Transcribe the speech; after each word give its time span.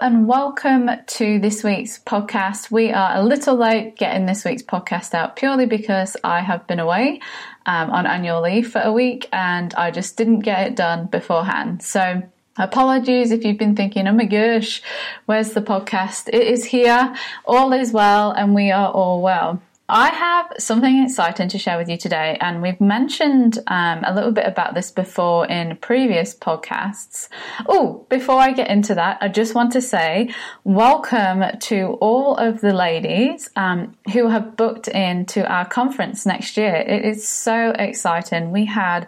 and 0.00 0.26
welcome 0.26 0.88
to 1.06 1.38
this 1.38 1.62
week's 1.62 1.98
podcast. 1.98 2.70
We 2.70 2.92
are 2.92 3.16
a 3.16 3.22
little 3.22 3.56
late 3.56 3.94
getting 3.96 4.24
this 4.24 4.42
week's 4.42 4.62
podcast 4.62 5.12
out 5.12 5.36
purely 5.36 5.66
because 5.66 6.16
I 6.24 6.40
have 6.40 6.66
been 6.66 6.80
away 6.80 7.20
um, 7.66 7.90
on 7.90 8.06
annual 8.06 8.40
leave 8.40 8.72
for 8.72 8.80
a 8.80 8.90
week 8.90 9.28
and 9.32 9.74
I 9.74 9.90
just 9.90 10.16
didn't 10.16 10.40
get 10.40 10.66
it 10.66 10.76
done 10.76 11.06
beforehand. 11.06 11.82
So, 11.82 12.22
apologies 12.56 13.32
if 13.32 13.44
you've 13.44 13.58
been 13.58 13.76
thinking, 13.76 14.08
oh 14.08 14.12
my 14.12 14.24
gosh, 14.24 14.82
where's 15.26 15.50
the 15.50 15.60
podcast? 15.60 16.28
It 16.28 16.46
is 16.46 16.64
here, 16.64 17.14
all 17.44 17.74
is 17.74 17.92
well, 17.92 18.30
and 18.30 18.54
we 18.54 18.70
are 18.70 18.90
all 18.90 19.20
well. 19.20 19.60
I 19.94 20.08
have 20.08 20.54
something 20.58 21.04
exciting 21.04 21.48
to 21.48 21.58
share 21.58 21.76
with 21.76 21.86
you 21.86 21.98
today, 21.98 22.38
and 22.40 22.62
we've 22.62 22.80
mentioned 22.80 23.58
um, 23.66 24.02
a 24.06 24.14
little 24.14 24.32
bit 24.32 24.46
about 24.46 24.72
this 24.74 24.90
before 24.90 25.46
in 25.46 25.76
previous 25.76 26.34
podcasts. 26.34 27.28
Oh, 27.68 28.06
before 28.08 28.40
I 28.40 28.52
get 28.52 28.70
into 28.70 28.94
that, 28.94 29.18
I 29.20 29.28
just 29.28 29.54
want 29.54 29.70
to 29.72 29.82
say 29.82 30.34
welcome 30.64 31.44
to 31.58 31.98
all 32.00 32.36
of 32.36 32.62
the 32.62 32.72
ladies 32.72 33.50
um, 33.54 33.94
who 34.14 34.28
have 34.28 34.56
booked 34.56 34.88
into 34.88 35.46
our 35.46 35.66
conference 35.66 36.24
next 36.24 36.56
year. 36.56 36.74
It 36.74 37.04
is 37.04 37.28
so 37.28 37.74
exciting. 37.78 38.50
We 38.50 38.64
had 38.64 39.06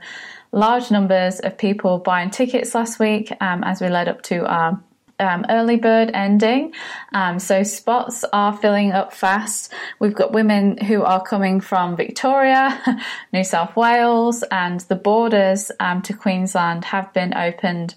large 0.52 0.90
numbers 0.90 1.40
of 1.40 1.56
people 1.56 1.96
buying 1.96 2.28
tickets 2.28 2.74
last 2.74 2.98
week 2.98 3.32
um, 3.40 3.64
as 3.64 3.80
we 3.80 3.88
led 3.88 4.06
up 4.06 4.20
to 4.24 4.44
our 4.44 4.78
um, 5.18 5.46
early 5.48 5.76
bird 5.76 6.10
ending. 6.12 6.72
Um, 7.12 7.38
so 7.38 7.62
spots 7.62 8.24
are 8.32 8.56
filling 8.56 8.92
up 8.92 9.12
fast. 9.12 9.72
We've 9.98 10.14
got 10.14 10.32
women 10.32 10.78
who 10.78 11.02
are 11.02 11.22
coming 11.22 11.60
from 11.60 11.96
Victoria, 11.96 13.00
New 13.32 13.44
South 13.44 13.76
Wales, 13.76 14.42
and 14.50 14.80
the 14.80 14.96
borders 14.96 15.70
um, 15.80 16.02
to 16.02 16.14
Queensland 16.14 16.86
have 16.86 17.12
been 17.12 17.34
opened 17.36 17.94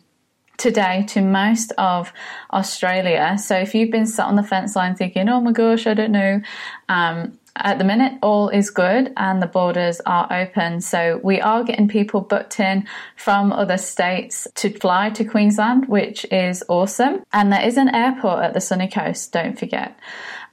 today 0.58 1.06
to 1.10 1.22
most 1.22 1.72
of 1.78 2.12
Australia. 2.52 3.38
So 3.38 3.58
if 3.58 3.76
you've 3.76 3.92
been 3.92 4.08
sat 4.08 4.26
on 4.26 4.36
the 4.36 4.44
fence 4.44 4.76
line 4.76 4.96
thinking, 4.96 5.30
oh 5.30 5.40
my 5.40 5.52
gosh, 5.52 5.86
I 5.88 5.94
don't 5.94 6.12
know, 6.12 6.42
um, 6.90 7.38
at 7.64 7.78
the 7.78 7.84
minute, 7.84 8.20
all 8.22 8.50
is 8.50 8.70
good 8.70 9.14
and 9.18 9.42
the 9.42 9.48
borders 9.48 10.02
are 10.06 10.28
open. 10.32 10.82
So 10.82 11.20
we 11.24 11.42
are 11.42 11.64
getting 11.64 11.88
people 11.88 12.22
booked 12.22 12.60
in 12.60 12.88
from 13.16 13.52
other 13.52 13.78
states 13.78 14.48
to 14.56 14.70
fly 14.70 15.10
to 15.12 15.24
Queensland, 15.24 15.88
which 15.88 16.26
is 16.32 16.64
awesome. 16.68 17.24
And 17.34 17.52
there 17.52 17.66
is 17.66 17.78
an 17.78 17.94
airport 17.94 18.44
at 18.44 18.54
the 18.54 18.62
sunny 18.62 18.88
coast, 18.88 19.32
don't 19.32 19.58
forget. 19.58 19.98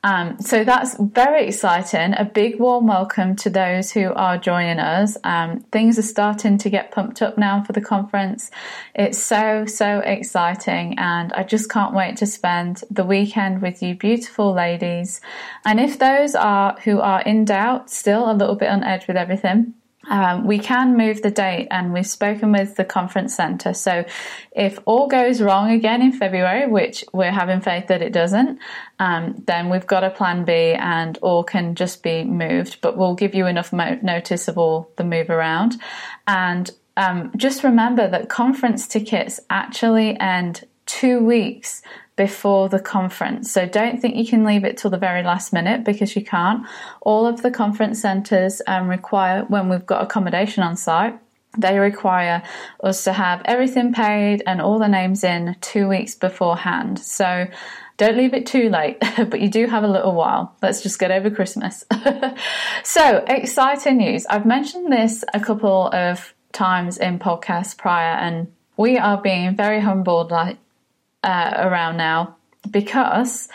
Um, 0.04 0.36
so 0.38 0.64
that's 0.64 0.96
very 0.98 1.46
exciting. 1.46 2.12
A 2.18 2.26
big 2.26 2.60
warm 2.60 2.86
welcome 2.86 3.34
to 3.36 3.48
those 3.48 3.90
who 3.90 4.12
are 4.12 4.36
joining 4.36 4.78
us. 4.78 5.16
Um, 5.24 5.60
things 5.72 5.98
are 5.98 6.02
starting 6.02 6.58
to 6.58 6.68
get 6.68 6.90
pumped 6.90 7.22
up 7.22 7.38
now 7.38 7.64
for 7.64 7.72
the 7.72 7.80
conference. 7.80 8.50
It's 8.94 9.18
so, 9.18 9.64
so 9.64 10.00
exciting. 10.00 10.98
And 10.98 11.32
I 11.32 11.42
just 11.42 11.70
can't 11.70 11.94
wait 11.94 12.18
to 12.18 12.26
spend 12.26 12.84
the 12.90 13.02
weekend 13.04 13.62
with 13.62 13.82
you 13.82 13.94
beautiful 13.94 14.52
ladies. 14.52 15.22
And 15.64 15.80
if 15.80 15.98
those 15.98 16.34
are 16.34 16.78
who 16.84 17.00
are 17.00 17.22
in 17.22 17.46
doubt, 17.46 17.88
still 17.88 18.30
a 18.30 18.34
little 18.34 18.56
bit 18.56 18.68
on 18.68 18.84
edge 18.84 19.06
with 19.08 19.16
everything, 19.16 19.72
um, 20.08 20.46
we 20.46 20.58
can 20.58 20.96
move 20.96 21.22
the 21.22 21.30
date 21.30 21.68
and 21.70 21.92
we've 21.92 22.06
spoken 22.06 22.52
with 22.52 22.76
the 22.76 22.84
conference 22.84 23.34
centre. 23.34 23.74
So 23.74 24.04
if 24.52 24.78
all 24.84 25.08
goes 25.08 25.40
wrong 25.40 25.70
again 25.70 26.02
in 26.02 26.12
February, 26.12 26.66
which 26.66 27.04
we're 27.12 27.32
having 27.32 27.60
faith 27.60 27.88
that 27.88 28.02
it 28.02 28.12
doesn't, 28.12 28.58
um, 28.98 29.42
then 29.46 29.70
we've 29.70 29.86
got 29.86 30.04
a 30.04 30.10
plan 30.10 30.44
B 30.44 30.52
and 30.72 31.18
all 31.18 31.44
can 31.44 31.74
just 31.74 32.02
be 32.02 32.24
moved. 32.24 32.80
But 32.80 32.96
we'll 32.96 33.14
give 33.14 33.34
you 33.34 33.46
enough 33.46 33.72
mo- 33.72 33.98
notice 34.02 34.48
of 34.48 34.58
all 34.58 34.90
the 34.96 35.04
move 35.04 35.30
around. 35.30 35.80
And 36.26 36.70
um, 36.96 37.32
just 37.36 37.64
remember 37.64 38.08
that 38.08 38.28
conference 38.28 38.86
tickets 38.86 39.40
actually 39.50 40.18
end 40.18 40.64
two 40.94 41.18
weeks 41.18 41.82
before 42.14 42.68
the 42.68 42.78
conference. 42.78 43.50
So 43.50 43.66
don't 43.66 44.00
think 44.00 44.14
you 44.14 44.24
can 44.24 44.44
leave 44.44 44.64
it 44.64 44.76
till 44.76 44.90
the 44.92 44.98
very 44.98 45.24
last 45.24 45.52
minute 45.52 45.82
because 45.82 46.14
you 46.14 46.24
can't. 46.24 46.64
All 47.00 47.26
of 47.26 47.42
the 47.42 47.50
conference 47.50 48.00
centres 48.00 48.62
um, 48.68 48.88
require, 48.88 49.44
when 49.48 49.68
we've 49.68 49.84
got 49.84 50.02
accommodation 50.02 50.62
on 50.62 50.76
site, 50.76 51.18
they 51.58 51.78
require 51.78 52.42
us 52.82 53.02
to 53.04 53.12
have 53.12 53.42
everything 53.44 53.92
paid 53.92 54.42
and 54.46 54.60
all 54.60 54.78
the 54.78 54.88
names 54.88 55.24
in 55.24 55.56
two 55.60 55.88
weeks 55.88 56.14
beforehand. 56.14 57.00
So 57.00 57.46
don't 57.96 58.16
leave 58.16 58.34
it 58.34 58.46
too 58.46 58.70
late, 58.70 58.98
but 59.16 59.40
you 59.40 59.48
do 59.48 59.66
have 59.66 59.82
a 59.82 59.88
little 59.88 60.14
while. 60.14 60.54
Let's 60.62 60.80
just 60.80 61.00
get 61.00 61.10
over 61.10 61.28
Christmas. 61.28 61.84
so, 62.84 63.24
exciting 63.26 63.96
news. 63.98 64.26
I've 64.26 64.46
mentioned 64.46 64.92
this 64.92 65.24
a 65.32 65.40
couple 65.40 65.88
of 65.88 66.34
times 66.52 66.98
in 66.98 67.18
podcasts 67.18 67.76
prior, 67.76 68.14
and 68.14 68.52
we 68.76 68.98
are 68.98 69.20
being 69.20 69.56
very 69.56 69.80
humbled 69.80 70.32
like 70.32 70.58
uh, 71.24 71.54
around 71.56 71.96
now 71.96 72.36
because 72.70 73.48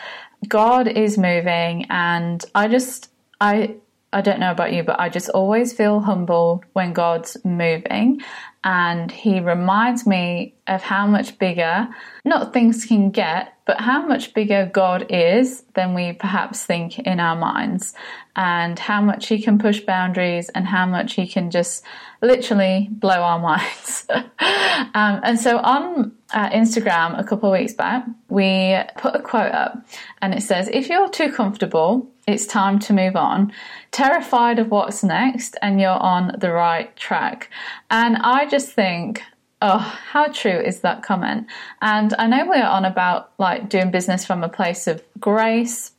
God 0.48 0.88
is 0.88 1.16
moving, 1.16 1.86
and 1.88 2.44
I 2.54 2.68
just 2.68 3.10
I 3.40 3.76
I 4.12 4.22
don't 4.22 4.40
know 4.40 4.50
about 4.50 4.72
you, 4.72 4.82
but 4.82 4.98
I 4.98 5.08
just 5.08 5.28
always 5.28 5.72
feel 5.72 6.00
humbled 6.00 6.64
when 6.72 6.92
God's 6.92 7.36
moving, 7.44 8.20
and 8.64 9.10
He 9.10 9.38
reminds 9.40 10.06
me 10.06 10.54
of 10.66 10.82
how 10.82 11.06
much 11.06 11.38
bigger 11.38 11.88
not 12.24 12.52
things 12.52 12.84
can 12.84 13.10
get, 13.10 13.54
but 13.66 13.80
how 13.80 14.04
much 14.06 14.34
bigger 14.34 14.68
God 14.72 15.06
is 15.10 15.62
than 15.74 15.94
we 15.94 16.12
perhaps 16.12 16.64
think 16.64 16.98
in 16.98 17.20
our 17.20 17.36
minds, 17.36 17.94
and 18.34 18.78
how 18.78 19.00
much 19.00 19.28
He 19.28 19.40
can 19.40 19.58
push 19.58 19.80
boundaries, 19.80 20.48
and 20.50 20.66
how 20.66 20.86
much 20.86 21.14
He 21.14 21.26
can 21.26 21.50
just 21.50 21.84
literally 22.22 22.88
blow 22.90 23.22
our 23.22 23.38
minds. 23.40 24.06
um, 24.08 25.20
and 25.22 25.38
so 25.38 25.58
on 25.58 26.12
uh, 26.32 26.50
Instagram 26.50 27.18
a 27.18 27.24
couple 27.24 27.52
of 27.52 27.58
weeks 27.58 27.72
back, 27.72 28.06
we 28.28 28.76
put 28.98 29.14
a 29.14 29.20
quote 29.20 29.52
up, 29.52 29.84
and 30.22 30.34
it 30.34 30.42
says, 30.42 30.68
If 30.72 30.88
you're 30.88 31.08
too 31.08 31.32
comfortable, 31.32 32.10
it's 32.26 32.46
time 32.46 32.78
to 32.80 32.92
move 32.92 33.16
on. 33.16 33.52
Terrified 33.90 34.58
of 34.58 34.70
what's 34.70 35.02
next, 35.02 35.56
and 35.62 35.80
you're 35.80 35.90
on 35.90 36.36
the 36.38 36.52
right 36.52 36.94
track. 36.96 37.50
And 37.90 38.16
I 38.16 38.46
just 38.46 38.72
think, 38.72 39.22
Oh, 39.62 39.78
how 39.78 40.28
true 40.28 40.58
is 40.58 40.80
that 40.80 41.02
comment? 41.02 41.46
And 41.82 42.14
I 42.18 42.26
know 42.26 42.46
we're 42.46 42.64
on 42.64 42.86
about 42.86 43.32
like 43.38 43.68
doing 43.68 43.90
business 43.90 44.24
from 44.24 44.42
a 44.42 44.48
place 44.48 44.86
of 44.86 45.02
grace 45.18 45.92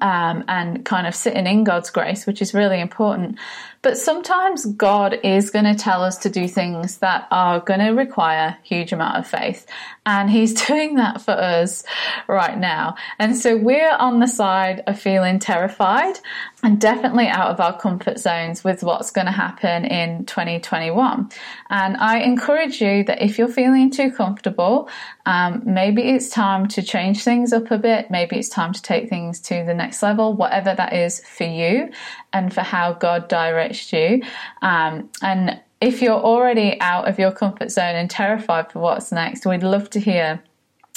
um, 0.00 0.44
and 0.48 0.84
kind 0.84 1.06
of 1.06 1.14
sitting 1.14 1.46
in 1.46 1.64
God's 1.64 1.90
grace, 1.90 2.26
which 2.26 2.40
is 2.40 2.54
really 2.54 2.80
important. 2.80 3.38
But 3.82 3.96
sometimes 3.96 4.66
God 4.66 5.18
is 5.22 5.50
going 5.50 5.64
to 5.64 5.74
tell 5.74 6.02
us 6.02 6.18
to 6.18 6.28
do 6.28 6.46
things 6.46 6.98
that 6.98 7.26
are 7.30 7.60
going 7.60 7.80
to 7.80 7.90
require 7.90 8.58
huge 8.62 8.92
amount 8.92 9.16
of 9.16 9.26
faith. 9.26 9.66
And 10.04 10.30
he's 10.30 10.52
doing 10.66 10.96
that 10.96 11.22
for 11.22 11.32
us 11.32 11.84
right 12.28 12.58
now. 12.58 12.96
And 13.18 13.36
so 13.36 13.56
we're 13.56 13.96
on 13.96 14.20
the 14.20 14.26
side 14.26 14.82
of 14.86 15.00
feeling 15.00 15.38
terrified 15.38 16.18
and 16.62 16.78
definitely 16.78 17.26
out 17.26 17.50
of 17.50 17.60
our 17.60 17.78
comfort 17.78 18.18
zones 18.18 18.62
with 18.62 18.82
what's 18.82 19.10
going 19.10 19.26
to 19.26 19.32
happen 19.32 19.86
in 19.86 20.26
2021. 20.26 21.30
And 21.70 21.96
I 21.96 22.18
encourage 22.18 22.82
you 22.82 23.02
that 23.04 23.22
if 23.22 23.38
you're 23.38 23.48
feeling 23.48 23.90
too 23.90 24.10
comfortable, 24.10 24.90
um, 25.24 25.62
maybe 25.64 26.02
it's 26.02 26.28
time 26.28 26.68
to 26.68 26.82
change 26.82 27.24
things 27.24 27.54
up 27.54 27.70
a 27.70 27.78
bit. 27.78 28.10
Maybe 28.10 28.38
it's 28.38 28.50
time 28.50 28.74
to 28.74 28.82
take 28.82 29.08
things 29.08 29.40
to 29.42 29.64
the 29.64 29.74
next 29.74 30.02
level, 30.02 30.34
whatever 30.34 30.74
that 30.74 30.92
is 30.92 31.24
for 31.24 31.44
you 31.44 31.90
and 32.32 32.52
for 32.52 32.62
how 32.62 32.92
God 32.92 33.28
directs 33.28 33.92
you. 33.92 34.22
Um, 34.62 35.10
and 35.22 35.60
if 35.80 36.02
you're 36.02 36.20
already 36.20 36.80
out 36.80 37.08
of 37.08 37.18
your 37.18 37.32
comfort 37.32 37.70
zone 37.70 37.94
and 37.94 38.10
terrified 38.10 38.70
for 38.70 38.80
what's 38.80 39.12
next, 39.12 39.46
we'd 39.46 39.62
love 39.62 39.90
to 39.90 40.00
hear 40.00 40.42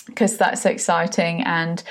because 0.08 0.38
that's 0.38 0.66
exciting. 0.66 1.42
And, 1.44 1.82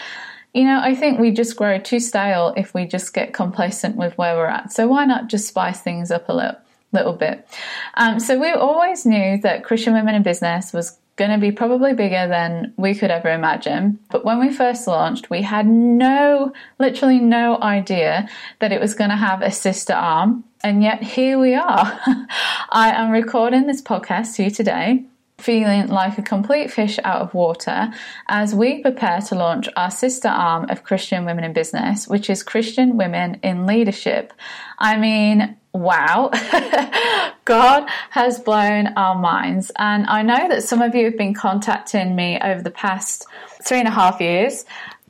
you 0.53 0.65
know, 0.65 0.81
I 0.83 0.95
think 0.95 1.19
we 1.19 1.31
just 1.31 1.57
grow 1.57 1.79
too 1.79 2.01
stale 2.01 2.53
if 2.57 2.75
we 2.75 2.85
just 2.85 3.15
get 3.15 3.33
complacent 3.33 3.97
with 3.97 4.17
where 4.19 4.37
we're 4.37 4.47
at. 4.47 4.73
So 4.73 4.87
why 4.89 5.07
not 5.07 5.29
just 5.29 5.49
spice 5.49 5.81
things 5.81 6.11
up 6.11 6.29
a 6.29 6.35
little? 6.35 6.57
Little 6.95 7.15
bit. 7.15 7.49
Um, 7.95 8.21
so 8.21 8.39
we 8.39 8.51
always 8.51 9.07
knew 9.07 9.39
that 9.39 9.65
Christian 9.65 9.95
Women 9.95 10.15
in 10.15 10.23
Business 10.23 10.75
was 10.75 10.99
going 11.17 11.31
to 11.31 11.39
be 11.39 11.53
probably 11.53 11.93
bigger 11.93 12.27
than 12.27 12.73
we 12.77 12.95
could 12.95 13.11
ever 13.11 13.31
imagine. 13.31 13.99
But 14.11 14.25
when 14.25 14.39
we 14.41 14.53
first 14.53 14.87
launched, 14.87 15.31
we 15.31 15.43
had 15.43 15.67
no, 15.67 16.53
literally 16.79 17.19
no 17.19 17.61
idea 17.61 18.29
that 18.61 18.73
it 18.73 18.81
was 18.81 18.94
going 18.94 19.11
to 19.11 19.17
have 19.17 19.43
a 19.43 19.50
sister 19.50 19.93
arm. 19.93 20.44
And 20.64 20.82
yet 20.82 21.03
here 21.03 21.38
we 21.38 21.55
are. 21.55 22.00
I 22.70 22.93
am 22.94 23.11
recording 23.11 23.67
this 23.67 23.82
podcast 23.82 24.37
to 24.37 24.44
you 24.44 24.50
today 24.50 25.05
feeling 25.43 25.89
like 25.89 26.19
a 26.19 26.23
complete 26.23 26.71
fish 26.71 26.99
out 27.05 27.21
of 27.21 27.35
water 27.35 27.91
as 28.29 28.55
we 28.55 28.81
prepare 28.81 29.21
to 29.21 29.35
launch 29.35 29.69
our 29.77 29.91
sister 29.91 30.29
arm 30.29 30.71
of 30.71 30.85
Christian 30.85 31.25
Women 31.25 31.44
in 31.44 31.53
Business, 31.53 32.06
which 32.06 32.31
is 32.31 32.43
Christian 32.43 32.97
Women 32.97 33.41
in 33.43 33.67
Leadership. 33.67 34.33
I 34.79 34.97
mean, 34.97 35.56
wow, 35.73 36.31
God 37.44 37.89
has 38.11 38.39
blown 38.39 38.89
our 38.97 39.19
minds. 39.19 39.73
And 39.77 40.06
I 40.06 40.23
know 40.23 40.49
that 40.49 40.62
some 40.62 40.81
of 40.81 40.94
you 40.94 41.06
have 41.06 41.19
been 41.19 41.35
contacting 41.35 42.15
me 42.15 42.38
over 42.41 42.62
the 42.62 42.71
past 42.71 43.27
three 43.62 43.79
and 43.79 43.88
a 43.88 43.93
half 43.93 44.21
years. 44.21 44.65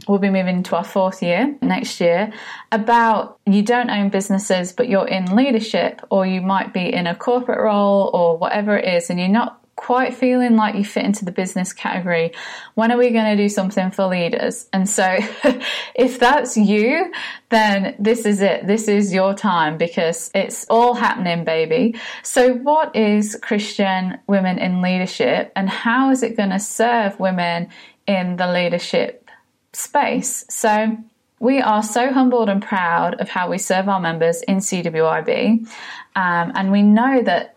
We'll 0.09 0.19
be 0.19 0.31
moving 0.31 0.57
into 0.57 0.77
our 0.77 0.85
fourth 0.85 1.23
year 1.23 1.57
next 1.63 2.01
year 2.01 2.33
about 2.73 3.39
you 3.47 3.63
don't 3.63 3.91
own 3.91 4.09
businesses, 4.09 4.73
but 4.73 4.89
you're 4.89 5.07
in 5.07 5.37
leadership, 5.37 6.01
or 6.11 6.27
you 6.27 6.41
might 6.41 6.73
be 6.73 6.93
in 6.93 7.07
a 7.07 7.15
corporate 7.15 7.61
role 7.61 8.11
or 8.13 8.37
whatever 8.37 8.77
it 8.77 8.93
is, 8.97 9.11
and 9.11 9.21
you're 9.21 9.29
not 9.29 9.62
quite 9.83 10.15
feeling 10.15 10.55
like 10.55 10.77
you 10.77 10.85
fit 10.85 11.05
into 11.05 11.25
the 11.25 11.33
business 11.33 11.73
category. 11.73 12.33
When 12.75 12.93
are 12.93 12.97
we 12.97 13.11
going 13.11 13.25
to 13.25 13.37
do 13.37 13.49
something 13.49 13.91
for 13.91 14.07
leaders? 14.07 14.69
And 14.73 14.89
so 14.89 15.05
if 15.97 16.21
that's 16.21 16.57
you, 16.57 17.13
then 17.49 17.97
this 17.99 18.25
is 18.25 18.41
it. 18.41 18.65
This 18.65 18.87
is 18.87 19.13
your 19.13 19.35
time 19.35 19.79
because 19.79 20.31
it's 20.37 20.65
all 20.71 20.95
happening, 20.95 21.43
baby. 21.43 21.97
So 22.23 22.55
what 22.55 22.95
is 22.95 23.37
Christian 23.43 24.21
women 24.29 24.59
in 24.59 24.83
leadership 24.83 25.51
and 25.57 25.69
how 25.69 26.13
is 26.13 26.23
it 26.23 26.37
going 26.37 26.51
to 26.51 26.61
serve 26.61 27.19
women 27.19 27.69
in 28.07 28.37
the 28.37 28.53
leadership 28.53 29.29
space? 29.73 30.45
So 30.49 30.97
we 31.41 31.61
are 31.61 31.83
so 31.83 32.13
humbled 32.13 32.49
and 32.49 32.63
proud 32.63 33.21
of 33.21 33.29
how 33.29 33.51
we 33.51 33.59
serve 33.59 33.89
our 33.89 33.99
members 33.99 34.43
in 34.43 34.59
CWIB. 34.59 35.67
Um, 36.15 36.53
and 36.55 36.71
we 36.71 36.83
know 36.83 37.21
that 37.25 37.57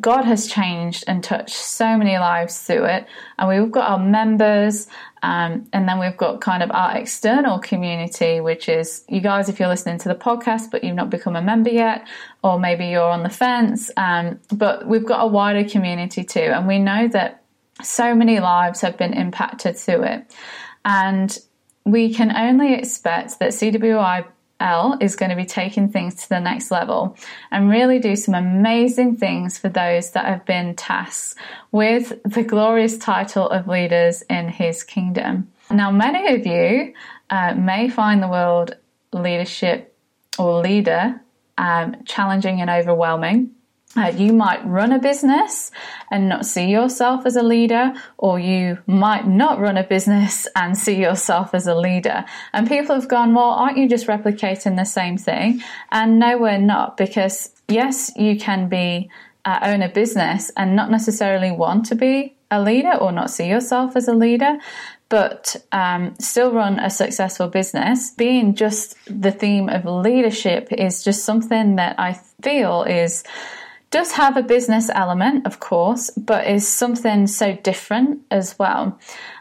God 0.00 0.24
has 0.24 0.46
changed 0.46 1.04
and 1.06 1.24
touched 1.24 1.56
so 1.56 1.96
many 1.96 2.18
lives 2.18 2.58
through 2.58 2.84
it. 2.84 3.06
And 3.38 3.48
we've 3.48 3.70
got 3.70 3.90
our 3.90 3.98
members, 3.98 4.86
um, 5.22 5.66
and 5.72 5.88
then 5.88 5.98
we've 5.98 6.16
got 6.16 6.40
kind 6.40 6.62
of 6.62 6.70
our 6.70 6.96
external 6.96 7.58
community, 7.58 8.40
which 8.40 8.68
is 8.68 9.04
you 9.08 9.20
guys, 9.20 9.48
if 9.48 9.58
you're 9.58 9.68
listening 9.68 9.98
to 9.98 10.08
the 10.08 10.14
podcast, 10.14 10.70
but 10.70 10.84
you've 10.84 10.94
not 10.94 11.10
become 11.10 11.36
a 11.36 11.42
member 11.42 11.70
yet, 11.70 12.06
or 12.44 12.60
maybe 12.60 12.86
you're 12.86 13.02
on 13.02 13.22
the 13.22 13.30
fence. 13.30 13.90
Um, 13.96 14.38
but 14.52 14.86
we've 14.86 15.06
got 15.06 15.22
a 15.22 15.26
wider 15.26 15.68
community 15.68 16.22
too. 16.22 16.40
And 16.40 16.68
we 16.68 16.78
know 16.78 17.08
that 17.08 17.42
so 17.82 18.14
many 18.14 18.40
lives 18.40 18.82
have 18.82 18.96
been 18.96 19.14
impacted 19.14 19.76
through 19.76 20.02
it. 20.04 20.30
And 20.84 21.36
we 21.84 22.12
can 22.12 22.30
only 22.36 22.74
expect 22.74 23.38
that 23.38 23.54
CWIL 24.60 25.02
is 25.02 25.16
going 25.16 25.30
to 25.30 25.36
be 25.36 25.44
taking 25.44 25.88
things 25.88 26.14
to 26.16 26.28
the 26.28 26.40
next 26.40 26.70
level 26.70 27.16
and 27.50 27.70
really 27.70 27.98
do 27.98 28.16
some 28.16 28.34
amazing 28.34 29.16
things 29.16 29.58
for 29.58 29.68
those 29.68 30.12
that 30.12 30.26
have 30.26 30.44
been 30.44 30.74
tasked 30.74 31.38
with 31.70 32.20
the 32.24 32.42
glorious 32.42 32.98
title 32.98 33.48
of 33.48 33.68
leaders 33.68 34.22
in 34.22 34.48
his 34.48 34.82
kingdom. 34.82 35.48
Now, 35.70 35.90
many 35.90 36.34
of 36.34 36.46
you 36.46 36.94
uh, 37.30 37.54
may 37.54 37.88
find 37.88 38.22
the 38.22 38.28
world 38.28 38.76
leadership 39.12 39.94
or 40.38 40.62
leader 40.62 41.20
um, 41.56 41.96
challenging 42.04 42.60
and 42.60 42.70
overwhelming. 42.70 43.50
Uh, 43.96 44.12
you 44.14 44.34
might 44.34 44.64
run 44.66 44.92
a 44.92 44.98
business 44.98 45.70
and 46.10 46.28
not 46.28 46.44
see 46.44 46.66
yourself 46.66 47.24
as 47.24 47.36
a 47.36 47.42
leader, 47.42 47.94
or 48.18 48.38
you 48.38 48.78
might 48.86 49.26
not 49.26 49.58
run 49.58 49.78
a 49.78 49.82
business 49.82 50.46
and 50.56 50.76
see 50.76 50.96
yourself 50.96 51.54
as 51.54 51.66
a 51.66 51.74
leader. 51.74 52.24
And 52.52 52.68
people 52.68 52.94
have 52.94 53.08
gone, 53.08 53.34
Well, 53.34 53.50
aren't 53.50 53.78
you 53.78 53.88
just 53.88 54.06
replicating 54.06 54.76
the 54.76 54.84
same 54.84 55.16
thing? 55.16 55.62
And 55.90 56.18
no, 56.18 56.36
we're 56.36 56.58
not, 56.58 56.96
because 56.96 57.50
yes, 57.66 58.12
you 58.14 58.38
can 58.38 58.68
be 58.68 59.10
uh, 59.44 59.58
own 59.62 59.82
a 59.82 59.88
business 59.88 60.50
and 60.56 60.76
not 60.76 60.90
necessarily 60.90 61.50
want 61.50 61.86
to 61.86 61.94
be 61.94 62.34
a 62.50 62.60
leader 62.60 62.94
or 62.94 63.12
not 63.12 63.30
see 63.30 63.48
yourself 63.48 63.96
as 63.96 64.08
a 64.08 64.14
leader, 64.14 64.58
but 65.08 65.56
um, 65.72 66.14
still 66.18 66.52
run 66.52 66.78
a 66.78 66.90
successful 66.90 67.48
business. 67.48 68.10
Being 68.12 68.54
just 68.54 68.96
the 69.06 69.32
theme 69.32 69.68
of 69.68 69.84
leadership 69.84 70.68
is 70.72 71.02
just 71.02 71.24
something 71.24 71.76
that 71.76 71.98
I 71.98 72.20
feel 72.42 72.82
is 72.82 73.24
does 73.90 74.12
have 74.12 74.36
a 74.36 74.42
business 74.42 74.90
element, 74.90 75.46
of 75.46 75.60
course, 75.60 76.10
but 76.10 76.46
is 76.46 76.68
something 76.68 77.26
so 77.26 77.54
different 77.56 78.22
as 78.30 78.58
well. 78.58 78.98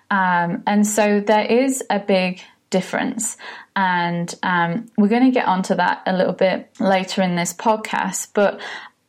Um, 0.10 0.64
and 0.66 0.88
so 0.88 1.20
there 1.20 1.46
is 1.46 1.84
a 1.90 2.00
big 2.00 2.42
difference. 2.70 3.38
And 3.76 4.34
um, 4.44 4.88
we're 4.98 5.10
going 5.10 5.26
to 5.26 5.32
get 5.32 5.48
onto 5.48 5.76
that 5.76 6.02
a 6.06 6.16
little 6.16 6.34
bit 6.34 6.70
later 6.80 7.22
in 7.22 7.36
this 7.36 7.54
podcast. 7.54 8.30
But 8.34 8.60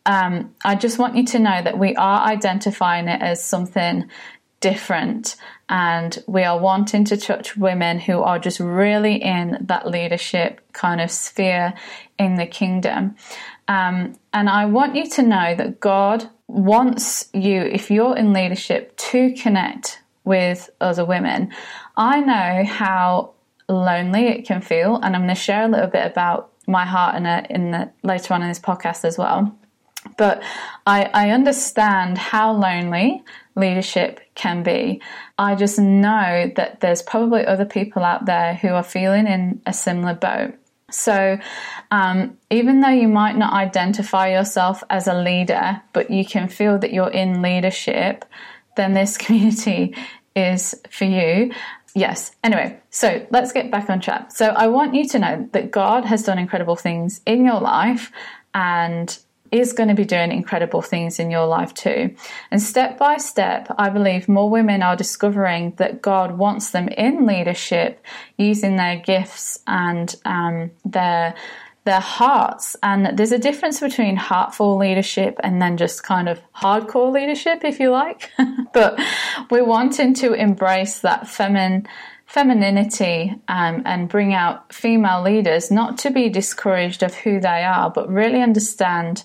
um, 0.06 0.54
I 0.64 0.74
just 0.74 0.98
want 0.98 1.16
you 1.16 1.24
to 1.26 1.38
know 1.38 1.62
that 1.62 1.78
we 1.78 1.94
are 1.96 2.20
identifying 2.20 3.08
it 3.08 3.20
as 3.22 3.42
something 3.42 4.08
different 4.60 5.36
and 5.68 6.22
we 6.26 6.42
are 6.42 6.58
wanting 6.58 7.04
to 7.04 7.16
touch 7.16 7.56
women 7.56 8.00
who 8.00 8.22
are 8.22 8.38
just 8.38 8.58
really 8.58 9.16
in 9.16 9.58
that 9.60 9.86
leadership 9.86 10.60
kind 10.72 11.00
of 11.00 11.10
sphere 11.10 11.74
in 12.18 12.36
the 12.36 12.46
kingdom. 12.46 13.14
Um, 13.68 14.14
and 14.32 14.48
I 14.48 14.64
want 14.64 14.96
you 14.96 15.08
to 15.10 15.22
know 15.22 15.54
that 15.54 15.78
God 15.78 16.28
wants 16.46 17.28
you, 17.34 17.60
if 17.60 17.90
you're 17.90 18.16
in 18.16 18.32
leadership, 18.32 18.96
to 18.96 19.34
connect 19.34 20.00
with 20.24 20.70
other 20.80 21.04
women. 21.04 21.52
I 21.96 22.20
know 22.20 22.64
how 22.64 23.34
lonely 23.68 24.28
it 24.28 24.46
can 24.46 24.62
feel, 24.62 24.96
and 24.96 25.14
I'm 25.14 25.22
going 25.22 25.34
to 25.34 25.40
share 25.40 25.64
a 25.64 25.68
little 25.68 25.88
bit 25.88 26.06
about 26.06 26.50
my 26.66 26.84
heart 26.84 27.16
in, 27.16 27.26
a, 27.26 27.46
in 27.50 27.70
the, 27.70 27.90
later 28.02 28.34
on 28.34 28.42
in 28.42 28.48
this 28.48 28.58
podcast 28.58 29.04
as 29.04 29.18
well. 29.18 29.54
But 30.16 30.42
I, 30.86 31.04
I 31.12 31.30
understand 31.30 32.18
how 32.18 32.52
lonely 32.52 33.24
leadership 33.56 34.20
can 34.34 34.62
be. 34.62 35.02
I 35.36 35.54
just 35.54 35.78
know 35.78 36.50
that 36.56 36.80
there's 36.80 37.02
probably 37.02 37.44
other 37.44 37.64
people 37.64 38.04
out 38.04 38.26
there 38.26 38.54
who 38.54 38.68
are 38.68 38.82
feeling 38.82 39.26
in 39.26 39.60
a 39.66 39.72
similar 39.72 40.14
boat. 40.14 40.54
So, 40.90 41.38
um, 41.90 42.38
even 42.50 42.80
though 42.80 42.88
you 42.88 43.08
might 43.08 43.36
not 43.36 43.52
identify 43.52 44.32
yourself 44.32 44.82
as 44.88 45.06
a 45.06 45.14
leader, 45.14 45.82
but 45.92 46.10
you 46.10 46.24
can 46.24 46.48
feel 46.48 46.78
that 46.78 46.92
you're 46.92 47.10
in 47.10 47.42
leadership, 47.42 48.24
then 48.76 48.94
this 48.94 49.16
community 49.24 49.94
is 50.34 50.74
for 50.90 51.04
you. 51.04 51.52
Yes. 51.94 52.32
Anyway, 52.44 52.78
so 52.90 53.26
let's 53.30 53.52
get 53.52 53.70
back 53.70 53.90
on 53.90 54.00
track. 54.00 54.32
So, 54.32 54.46
I 54.48 54.68
want 54.68 54.94
you 54.94 55.06
to 55.08 55.18
know 55.18 55.48
that 55.52 55.70
God 55.70 56.04
has 56.06 56.22
done 56.22 56.38
incredible 56.38 56.76
things 56.76 57.20
in 57.26 57.44
your 57.44 57.60
life 57.60 58.10
and 58.54 59.18
is 59.50 59.72
going 59.72 59.88
to 59.88 59.94
be 59.94 60.04
doing 60.04 60.32
incredible 60.32 60.82
things 60.82 61.18
in 61.18 61.30
your 61.30 61.46
life 61.46 61.74
too. 61.74 62.14
And 62.50 62.60
step 62.60 62.98
by 62.98 63.16
step, 63.16 63.68
I 63.78 63.88
believe 63.90 64.28
more 64.28 64.50
women 64.50 64.82
are 64.82 64.96
discovering 64.96 65.74
that 65.76 66.02
God 66.02 66.38
wants 66.38 66.70
them 66.70 66.88
in 66.88 67.26
leadership 67.26 68.04
using 68.36 68.76
their 68.76 68.96
gifts 68.96 69.60
and 69.66 70.14
um, 70.24 70.70
their 70.84 71.34
their 71.84 72.00
hearts. 72.00 72.76
And 72.82 73.18
there's 73.18 73.32
a 73.32 73.38
difference 73.38 73.80
between 73.80 74.16
heartful 74.16 74.76
leadership 74.76 75.38
and 75.42 75.62
then 75.62 75.78
just 75.78 76.02
kind 76.02 76.28
of 76.28 76.38
hardcore 76.54 77.10
leadership, 77.10 77.64
if 77.64 77.80
you 77.80 77.90
like. 77.90 78.30
but 78.74 79.00
we're 79.50 79.64
wanting 79.64 80.12
to 80.14 80.34
embrace 80.34 80.98
that 80.98 81.26
feminine 81.26 81.88
femininity 82.28 83.34
um, 83.48 83.82
and 83.86 84.08
bring 84.08 84.34
out 84.34 84.72
female 84.72 85.22
leaders, 85.22 85.70
not 85.70 85.96
to 85.96 86.10
be 86.10 86.28
discouraged 86.28 87.02
of 87.02 87.14
who 87.14 87.40
they 87.40 87.64
are, 87.64 87.90
but 87.90 88.08
really 88.08 88.42
understand 88.42 89.24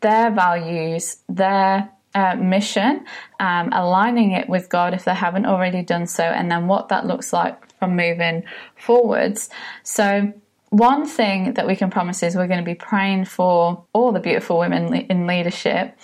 their 0.00 0.28
values, 0.32 1.18
their 1.28 1.88
uh, 2.16 2.34
mission, 2.34 3.06
um, 3.38 3.70
aligning 3.72 4.32
it 4.32 4.48
with 4.48 4.68
God 4.68 4.92
if 4.92 5.04
they 5.04 5.14
haven't 5.14 5.46
already 5.46 5.82
done 5.82 6.06
so, 6.06 6.24
and 6.24 6.50
then 6.50 6.66
what 6.66 6.88
that 6.88 7.06
looks 7.06 7.32
like 7.32 7.72
from 7.78 7.94
moving 7.94 8.42
forwards. 8.76 9.48
So, 9.84 10.32
one 10.70 11.06
thing 11.06 11.54
that 11.54 11.66
we 11.66 11.76
can 11.76 11.90
promise 11.90 12.22
is 12.24 12.34
we're 12.34 12.48
going 12.48 12.58
to 12.58 12.64
be 12.64 12.74
praying 12.74 13.26
for 13.26 13.84
all 13.92 14.10
the 14.10 14.20
beautiful 14.20 14.58
women 14.58 14.92
in 14.92 15.26
leadership, 15.26 15.96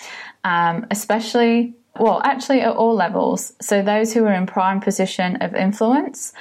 um, 0.44 0.86
especially 0.90 1.74
well, 1.98 2.20
actually 2.24 2.60
at 2.60 2.74
all 2.74 2.94
levels. 2.94 3.52
So 3.60 3.82
those 3.82 4.12
who 4.12 4.24
are 4.24 4.32
in 4.32 4.46
prime 4.46 4.80
position 4.80 5.36
of 5.36 5.54
influence, 5.54 6.32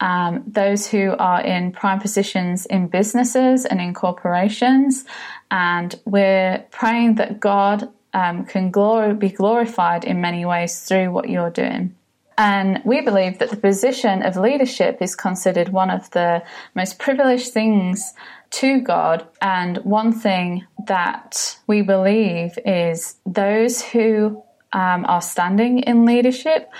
um, 0.00 0.44
those 0.46 0.86
who 0.86 1.14
are 1.18 1.40
in 1.40 1.72
prime 1.72 2.00
positions 2.00 2.66
in 2.66 2.88
businesses 2.88 3.64
and 3.64 3.80
in 3.80 3.94
corporations, 3.94 5.04
and 5.50 5.94
we're 6.04 6.64
praying 6.70 7.14
that 7.16 7.40
God 7.40 7.88
um, 8.12 8.44
can 8.44 8.70
be 9.18 9.28
glorified 9.30 10.04
in 10.04 10.20
many 10.20 10.44
ways 10.44 10.80
through 10.80 11.10
what 11.10 11.28
you're 11.28 11.50
doing. 11.50 11.94
And 12.36 12.80
we 12.84 13.00
believe 13.00 13.38
that 13.38 13.50
the 13.50 13.56
position 13.56 14.22
of 14.22 14.36
leadership 14.36 14.98
is 15.00 15.14
considered 15.14 15.68
one 15.68 15.90
of 15.90 16.10
the 16.10 16.42
most 16.74 16.98
privileged 16.98 17.52
things 17.52 18.12
to 18.50 18.80
God. 18.80 19.26
And 19.40 19.78
one 19.78 20.12
thing 20.12 20.66
that 20.86 21.56
we 21.66 21.82
believe 21.82 22.58
is 22.64 23.16
those 23.24 23.82
who 23.82 24.42
um, 24.74 25.06
are 25.06 25.22
standing 25.22 25.78
in 25.78 26.04
leadership, 26.04 26.70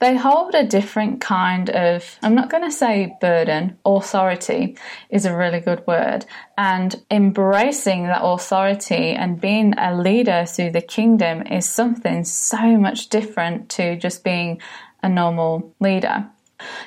they 0.00 0.16
hold 0.16 0.54
a 0.54 0.64
different 0.64 1.20
kind 1.20 1.70
of, 1.70 2.18
I'm 2.22 2.34
not 2.34 2.50
going 2.50 2.62
to 2.62 2.70
say 2.70 3.16
burden, 3.20 3.78
authority 3.84 4.76
is 5.10 5.24
a 5.24 5.36
really 5.36 5.60
good 5.60 5.84
word. 5.86 6.24
And 6.56 6.94
embracing 7.10 8.04
that 8.04 8.22
authority 8.22 9.12
and 9.12 9.40
being 9.40 9.74
a 9.76 9.96
leader 9.96 10.44
through 10.46 10.70
the 10.70 10.82
kingdom 10.82 11.42
is 11.46 11.68
something 11.68 12.24
so 12.24 12.76
much 12.76 13.08
different 13.08 13.70
to 13.70 13.96
just 13.96 14.22
being 14.22 14.60
a 15.02 15.08
normal 15.08 15.74
leader. 15.80 16.28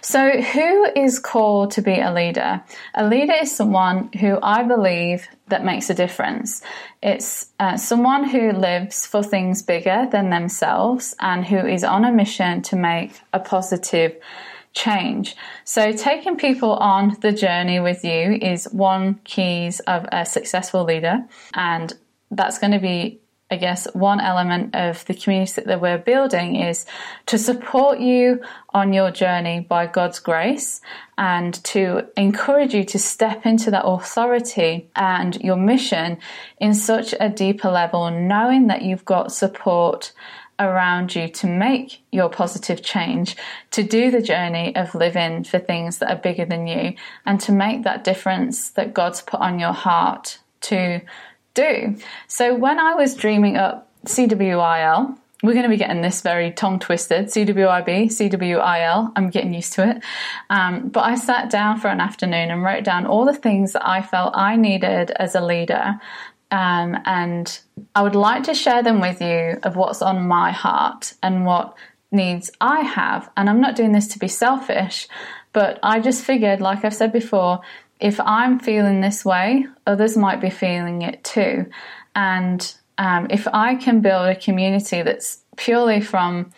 So, 0.01 0.41
who 0.41 0.85
is 0.95 1.19
called 1.19 1.71
to 1.71 1.81
be 1.81 1.99
a 1.99 2.11
leader? 2.11 2.61
A 2.93 3.07
leader 3.07 3.33
is 3.41 3.55
someone 3.55 4.09
who 4.19 4.37
I 4.41 4.63
believe 4.63 5.27
that 5.47 5.63
makes 5.63 5.89
a 5.89 5.93
difference. 5.93 6.61
It's 7.01 7.51
uh, 7.59 7.77
someone 7.77 8.27
who 8.27 8.51
lives 8.51 9.05
for 9.05 9.23
things 9.23 9.61
bigger 9.61 10.07
than 10.11 10.29
themselves 10.29 11.15
and 11.19 11.45
who 11.45 11.57
is 11.57 11.83
on 11.83 12.03
a 12.03 12.11
mission 12.11 12.61
to 12.63 12.75
make 12.75 13.21
a 13.31 13.39
positive 13.39 14.17
change. 14.73 15.35
So, 15.63 15.91
taking 15.93 16.35
people 16.35 16.73
on 16.73 17.17
the 17.21 17.31
journey 17.31 17.79
with 17.79 18.03
you 18.03 18.37
is 18.41 18.65
one 18.71 19.19
keys 19.23 19.79
of 19.81 20.05
a 20.11 20.25
successful 20.25 20.83
leader, 20.83 21.23
and 21.53 21.93
that's 22.29 22.59
going 22.59 22.73
to 22.73 22.79
be 22.79 23.20
I 23.51 23.58
guess 23.58 23.86
one 23.93 24.22
element 24.22 24.74
of 24.74 25.03
the 25.05 25.13
community 25.13 25.62
that 25.62 25.81
we're 25.81 25.98
building 25.98 26.55
is 26.55 26.86
to 27.25 27.38
support 27.38 28.00
you 28.00 28.41
on 28.74 28.93
your 28.93 29.12
journey 29.12 29.60
by 29.60 29.88
God's 29.88 30.20
grace 30.20 30.79
and 31.17 31.53
to 31.65 32.08
encourage 32.15 32.74
you 32.74 32.86
to 32.86 32.98
step 32.98 33.46
into 33.46 33.70
that 33.72 33.86
authority 33.86 34.89
and 34.96 35.36
your 35.41 35.58
mission 35.58 36.17
in 36.60 36.74
such 36.74 37.13
a 37.20 37.27
deeper 37.27 37.70
level, 37.70 38.10
knowing 38.10 38.67
that 38.67 38.84
you've 38.84 39.03
got 39.03 39.34
support 39.34 40.13
around 40.58 41.13
you 41.13 41.27
to 41.27 41.48
make 41.48 42.01
your 42.12 42.29
positive 42.29 42.81
change, 42.81 43.36
to 43.72 43.84
do 43.84 44.12
the 44.12 44.22
journey 44.22 44.74
of 44.77 44.96
living 44.96 45.43
for 45.43 45.60
things 45.60 45.98
that 45.98 46.10
are 46.10 46.22
bigger 46.22 46.46
than 46.46 46.67
you, 46.67 46.93
and 47.25 47.41
to 47.41 47.51
make 47.51 47.84
that 47.84 48.05
difference 48.05 48.70
that 48.72 48.93
God's 48.93 49.22
put 49.22 49.41
on 49.41 49.60
your 49.60 49.74
heart 49.74 50.39
to 50.62 51.01
do. 51.53 51.96
So 52.27 52.55
when 52.55 52.79
I 52.79 52.96
was 52.96 53.15
dreaming 53.15 53.58
up 53.58 53.89
CWIL, 54.05 55.17
we're 55.43 55.53
going 55.53 55.63
to 55.63 55.70
be 55.70 55.77
getting 55.77 56.01
this 56.01 56.22
very 56.22 56.51
tongue 56.51 56.79
twisted 56.79 57.27
CWIB, 57.27 58.05
CWIL. 58.05 59.12
I'm 59.15 59.29
getting 59.29 59.53
used 59.53 59.74
to 59.74 59.89
it. 59.89 60.03
Um, 60.50 60.89
but 60.89 61.01
I 61.01 61.15
sat 61.15 61.50
down 61.50 61.79
for 61.79 61.88
an 61.88 62.00
afternoon 62.00 62.51
and 62.51 62.63
wrote 62.63 62.84
down 62.84 63.08
all 63.08 63.25
the 63.25 63.34
things 63.34 63.74
that 63.74 63.88
I 63.88 64.01
felt 64.03 64.38
I 64.38 64.55
needed 64.55 65.12
as 65.12 65.34
a 65.34 65.41
leader. 65.41 66.00
Um, 66.51 66.98
and 67.05 67.60
I 67.96 68.03
would 68.03 68.15
like 68.15 68.43
to 68.43 68.53
share 68.53 68.84
them 68.84 69.00
with 69.00 69.22
you 69.22 69.58
of 69.63 69.75
what's 69.75 70.01
on 70.01 70.27
my 70.27 70.51
heart 70.51 71.13
and 71.24 71.46
what 71.46 71.75
needs 72.12 72.51
I 72.60 72.81
have. 72.81 73.29
And 73.36 73.50
I'm 73.50 73.62
not 73.62 73.75
doing 73.75 73.93
this 73.93 74.10
to 74.10 74.20
be 74.20 74.27
selfish, 74.27 75.08
but 75.53 75.79
I 75.81 76.01
just 76.01 76.24
figured, 76.24 76.62
like 76.62 76.86
I've 76.86 76.93
said 76.93 77.13
before, 77.13 77.62
if 78.01 78.20
I'm 78.20 78.60
feeling 78.60 79.00
this 79.00 79.24
way, 79.24 79.67
others 79.86 80.17
might 80.17 80.41
be 80.41 80.50
feeling 80.50 81.03
it 81.03 81.24
too. 81.24 81.67
And 82.15 82.74
um, 82.98 83.27
if 83.29 83.48
I 83.53 83.75
can 83.75 84.01
build 84.01 84.27
a 84.27 84.36
community 84.36 85.03
that's 85.03 85.43
purely 85.55 86.01
from, 86.01 86.51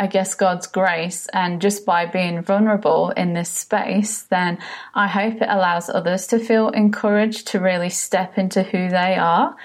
I 0.00 0.08
guess, 0.08 0.34
God's 0.34 0.66
grace 0.66 1.28
and 1.32 1.62
just 1.62 1.86
by 1.86 2.06
being 2.06 2.42
vulnerable 2.42 3.10
in 3.10 3.32
this 3.32 3.48
space, 3.48 4.22
then 4.22 4.58
I 4.94 5.06
hope 5.06 5.34
it 5.40 5.48
allows 5.48 5.88
others 5.88 6.26
to 6.28 6.38
feel 6.40 6.70
encouraged 6.70 7.46
to 7.48 7.60
really 7.60 7.90
step 7.90 8.36
into 8.36 8.64
who 8.64 8.88
they 8.90 9.16
are. 9.16 9.56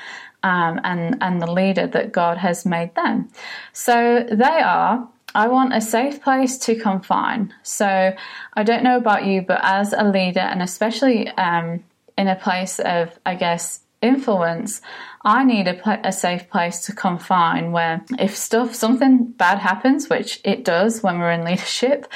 Um, 0.45 0.81
and 0.83 1.19
and 1.21 1.41
the 1.41 1.49
leader 1.49 1.87
that 1.87 2.11
God 2.11 2.37
has 2.37 2.65
made 2.65 2.93
them. 2.95 3.29
So 3.71 4.27
they 4.29 4.43
are 4.43 5.07
I 5.35 5.47
want 5.47 5.73
a 5.73 5.81
safe 5.81 6.21
place 6.21 6.57
to 6.59 6.75
confine. 6.75 7.53
So 7.63 8.13
I 8.53 8.63
don't 8.63 8.83
know 8.83 8.97
about 8.97 9.25
you, 9.25 9.41
but 9.41 9.59
as 9.63 9.93
a 9.93 10.03
leader, 10.03 10.39
and 10.39 10.61
especially 10.61 11.27
um, 11.29 11.83
in 12.17 12.27
a 12.27 12.35
place 12.35 12.79
of, 12.79 13.17
I 13.25 13.35
guess, 13.35 13.81
influence, 14.01 14.81
I 15.23 15.45
need 15.45 15.67
a, 15.67 16.07
a, 16.07 16.11
safe 16.11 16.49
place 16.49 16.85
to 16.85 16.93
confine 16.93 17.71
where 17.71 18.03
if 18.19 18.35
stuff, 18.35 18.75
something 18.75 19.25
bad 19.25 19.59
happens, 19.59 20.09
which 20.09 20.41
it 20.43 20.65
does 20.65 21.01
when 21.01 21.19
we're 21.19 21.31
in 21.31 21.45
leadership, 21.45 22.11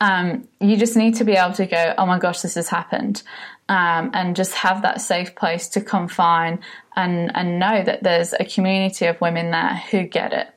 um, 0.00 0.46
you 0.60 0.76
just 0.76 0.96
need 0.96 1.14
to 1.16 1.24
be 1.24 1.32
able 1.32 1.54
to 1.54 1.64
go, 1.66 1.94
oh 1.96 2.04
my 2.04 2.18
gosh, 2.18 2.42
this 2.42 2.54
has 2.54 2.68
happened. 2.68 3.22
Um, 3.70 4.10
and 4.14 4.34
just 4.34 4.52
have 4.54 4.82
that 4.82 5.00
safe 5.00 5.36
place 5.36 5.68
to 5.68 5.80
confine 5.80 6.58
and, 6.96 7.30
and 7.36 7.60
know 7.60 7.84
that 7.84 8.02
there's 8.02 8.32
a 8.32 8.44
community 8.44 9.06
of 9.06 9.20
women 9.20 9.52
there 9.52 9.76
who 9.92 10.02
get 10.02 10.32
it. 10.32 10.48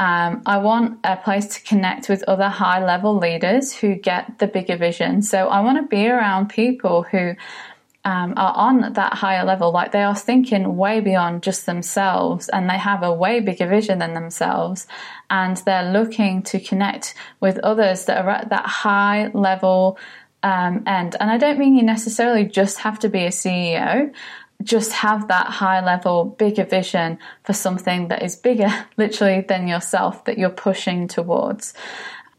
Um, 0.00 0.40
I 0.46 0.56
want 0.56 0.98
a 1.04 1.18
place 1.18 1.46
to 1.48 1.62
connect 1.62 2.08
with 2.08 2.24
other 2.26 2.48
high 2.48 2.82
level 2.82 3.18
leaders 3.18 3.70
who 3.70 3.96
get 3.96 4.38
the 4.38 4.46
bigger 4.46 4.78
vision. 4.78 5.20
So 5.20 5.48
I 5.48 5.60
want 5.60 5.76
to 5.76 5.86
be 5.86 6.08
around 6.08 6.48
people 6.48 7.02
who 7.02 7.34
um, 8.06 8.32
are 8.38 8.54
on 8.56 8.94
that 8.94 9.12
higher 9.12 9.44
level, 9.44 9.72
like 9.72 9.92
they 9.92 10.02
are 10.02 10.16
thinking 10.16 10.78
way 10.78 11.00
beyond 11.00 11.42
just 11.42 11.66
themselves 11.66 12.48
and 12.48 12.70
they 12.70 12.78
have 12.78 13.02
a 13.02 13.12
way 13.12 13.40
bigger 13.40 13.66
vision 13.66 13.98
than 13.98 14.14
themselves. 14.14 14.86
And 15.28 15.58
they're 15.58 15.92
looking 15.92 16.44
to 16.44 16.58
connect 16.58 17.14
with 17.40 17.58
others 17.58 18.06
that 18.06 18.24
are 18.24 18.30
at 18.30 18.48
that 18.48 18.64
high 18.64 19.30
level 19.34 19.98
um, 20.42 20.82
end. 20.86 21.14
And 21.20 21.30
I 21.30 21.36
don't 21.36 21.58
mean 21.58 21.76
you 21.76 21.82
necessarily 21.82 22.46
just 22.46 22.78
have 22.78 23.00
to 23.00 23.10
be 23.10 23.26
a 23.26 23.28
CEO 23.28 24.14
just 24.62 24.92
have 24.92 25.28
that 25.28 25.46
high 25.46 25.84
level, 25.84 26.24
bigger 26.24 26.64
vision 26.64 27.18
for 27.44 27.52
something 27.52 28.08
that 28.08 28.22
is 28.22 28.36
bigger, 28.36 28.70
literally, 28.96 29.42
than 29.42 29.68
yourself 29.68 30.24
that 30.24 30.38
you're 30.38 30.50
pushing 30.50 31.08
towards. 31.08 31.74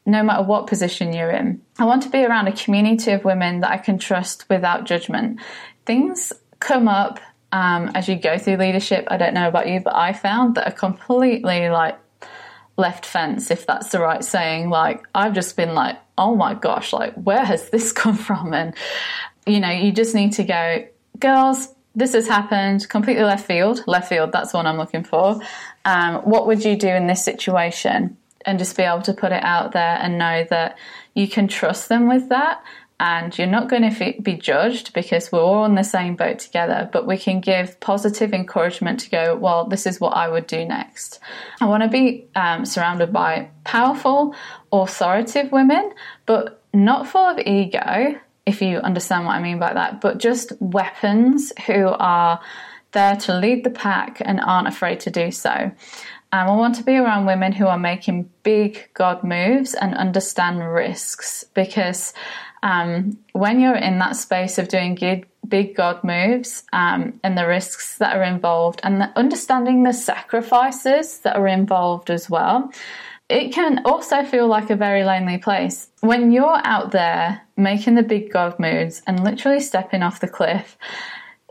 No 0.06 0.24
matter 0.24 0.44
what 0.44 0.68
position 0.68 1.13
you're 1.13 1.30
in, 1.30 1.62
I 1.78 1.86
want 1.86 2.04
to 2.04 2.10
be 2.10 2.24
around 2.25 2.48
a 2.48 2.51
community 2.51 3.12
of 3.12 3.24
women 3.24 3.60
that 3.60 3.72
I 3.72 3.78
can 3.78 4.00
trust 4.00 4.50
without 4.50 4.86
judgment. 4.86 5.40
Things 5.86 6.34
come 6.60 6.88
up 6.88 7.20
um, 7.51 7.92
as 7.94 8.08
you 8.08 8.16
go 8.16 8.38
through 8.38 8.58
leadership. 8.58 9.08
I 9.10 9.18
don't 9.18 9.34
know 9.34 9.48
about 9.48 9.68
you, 9.68 9.80
but 9.80 9.96
I 9.96 10.13
found 10.13 10.56
that 10.56 10.68
are 10.68 10.75
completely 10.75 11.70
like 11.70 12.00
left 12.78 13.06
fence, 13.06 13.51
if 13.51 13.66
that's 13.66 13.90
the 13.90 14.00
right 14.00 14.24
saying. 14.24 14.70
Like, 14.70 15.04
I've 15.13 15.34
just 15.34 15.56
been 15.56 15.74
like, 15.74 15.98
oh 16.18 16.36
my 16.36 16.54
gosh, 16.54 16.94
like, 16.94 17.13
where 17.16 17.44
has 17.44 17.70
this 17.70 17.92
come 18.01 18.18
from? 18.18 18.54
And, 18.54 18.74
you 19.46 19.60
know, 19.60 19.72
you 19.72 19.92
just 19.92 20.16
need 20.16 20.34
to 20.34 20.44
go, 20.44 20.86
girls, 21.20 21.68
this 21.95 22.13
has 22.13 22.27
happened 22.27 22.88
completely 22.89 23.24
left 23.24 23.45
field. 23.45 23.83
Left 23.88 24.07
field, 24.07 24.31
that's 24.31 24.53
what 24.53 24.65
I'm 24.65 24.77
looking 24.77 25.03
for. 25.03 25.39
Um, 25.86 26.15
what 26.17 26.48
would 26.48 26.63
you 26.63 26.75
do 26.75 26.88
in 26.88 27.07
this 27.07 27.24
situation? 27.24 28.17
And 28.45 28.57
just 28.57 28.75
be 28.75 28.83
able 28.83 29.03
to 29.03 29.13
put 29.13 29.31
it 29.31 29.43
out 29.43 29.74
there 29.74 29.98
and 30.01 30.17
know 30.17 30.45
that 30.50 30.77
you 31.13 31.27
can 31.27 31.48
trust 31.48 31.89
them 31.89 32.07
with 32.07 32.29
that. 32.29 32.63
And 33.00 33.36
you're 33.36 33.48
not 33.48 33.67
going 33.67 33.91
to 33.91 34.21
be 34.21 34.36
judged 34.36 34.93
because 34.93 35.31
we're 35.31 35.41
all 35.41 35.65
in 35.65 35.74
the 35.74 35.83
same 35.83 36.15
boat 36.15 36.38
together, 36.38 36.88
but 36.93 37.07
we 37.07 37.17
can 37.17 37.39
give 37.39 37.79
positive 37.79 38.31
encouragement 38.31 39.00
to 39.01 39.10
go, 39.10 39.36
well, 39.36 39.65
this 39.65 39.88
is 39.88 40.00
what 40.00 40.15
I 40.15 40.27
would 40.27 40.45
do 40.45 40.65
next. 40.65 41.19
I 41.60 41.65
want 41.65 41.81
to 41.81 41.89
be 41.89 42.27
um, 42.36 42.63
surrounded 42.63 43.12
by 43.12 43.50
powerful, 43.63 44.36
authoritative 44.71 45.51
women, 45.51 45.93
but 46.27 46.62
not 46.74 47.07
full 47.07 47.27
of 47.27 47.39
ego 47.39 48.19
if 48.45 48.62
you 48.62 48.77
understand 48.77 49.25
what 49.25 49.36
I 49.36 49.41
mean 49.41 49.60
by 49.60 49.74
that, 49.74 50.01
but 50.01 50.17
just 50.17 50.53
weapons 50.60 51.53
who 51.67 51.88
are 51.88 52.39
there 52.91 53.15
to 53.15 53.38
lead 53.38 53.63
the 53.63 53.69
pack 53.69 54.21
and 54.24 54.39
aren't 54.41 54.67
afraid 54.67 55.00
to 55.01 55.12
do 55.12 55.31
so. 55.31 55.71
Um, 56.33 56.48
I 56.48 56.55
want 56.55 56.75
to 56.75 56.83
be 56.83 56.95
around 56.95 57.25
women 57.25 57.51
who 57.51 57.67
are 57.67 57.77
making 57.77 58.29
big 58.43 58.89
God 58.93 59.24
moves 59.24 59.74
and 59.74 59.95
understand 59.95 60.60
risks 60.60 61.43
because 61.53 62.13
um, 62.63 63.17
when 63.33 63.60
you're 63.60 63.75
in 63.75 64.00
that 64.00 64.15
space 64.15 64.57
of 64.57 64.67
doing 64.67 64.95
good, 64.95 65.25
big 65.48 65.75
God 65.75 66.03
moves 66.03 66.63
um, 66.71 67.19
and 67.24 67.38
the 67.38 67.48
risks 67.48 67.98
that 67.98 68.15
are 68.15 68.24
involved 68.24 68.79
and 68.83 69.01
the, 69.01 69.12
understanding 69.17 69.83
the 69.83 69.93
sacrifices 69.93 71.19
that 71.19 71.36
are 71.36 71.48
involved 71.48 72.10
as 72.10 72.29
well, 72.29 72.71
it 73.27 73.53
can 73.53 73.81
also 73.86 74.24
feel 74.24 74.48
like 74.48 74.69
a 74.69 74.75
very 74.75 75.03
lonely 75.03 75.38
place. 75.38 75.89
When 76.01 76.31
you're 76.31 76.62
out 76.63 76.91
there 76.91 77.41
making 77.62 77.96
the 77.96 78.03
big 78.03 78.32
God 78.32 78.60
moves 78.60 79.01
and 79.08 79.24
literally 79.24 79.60
stepping 79.60 80.03
off 80.03 80.20
the 80.20 80.27
cliff, 80.27 80.77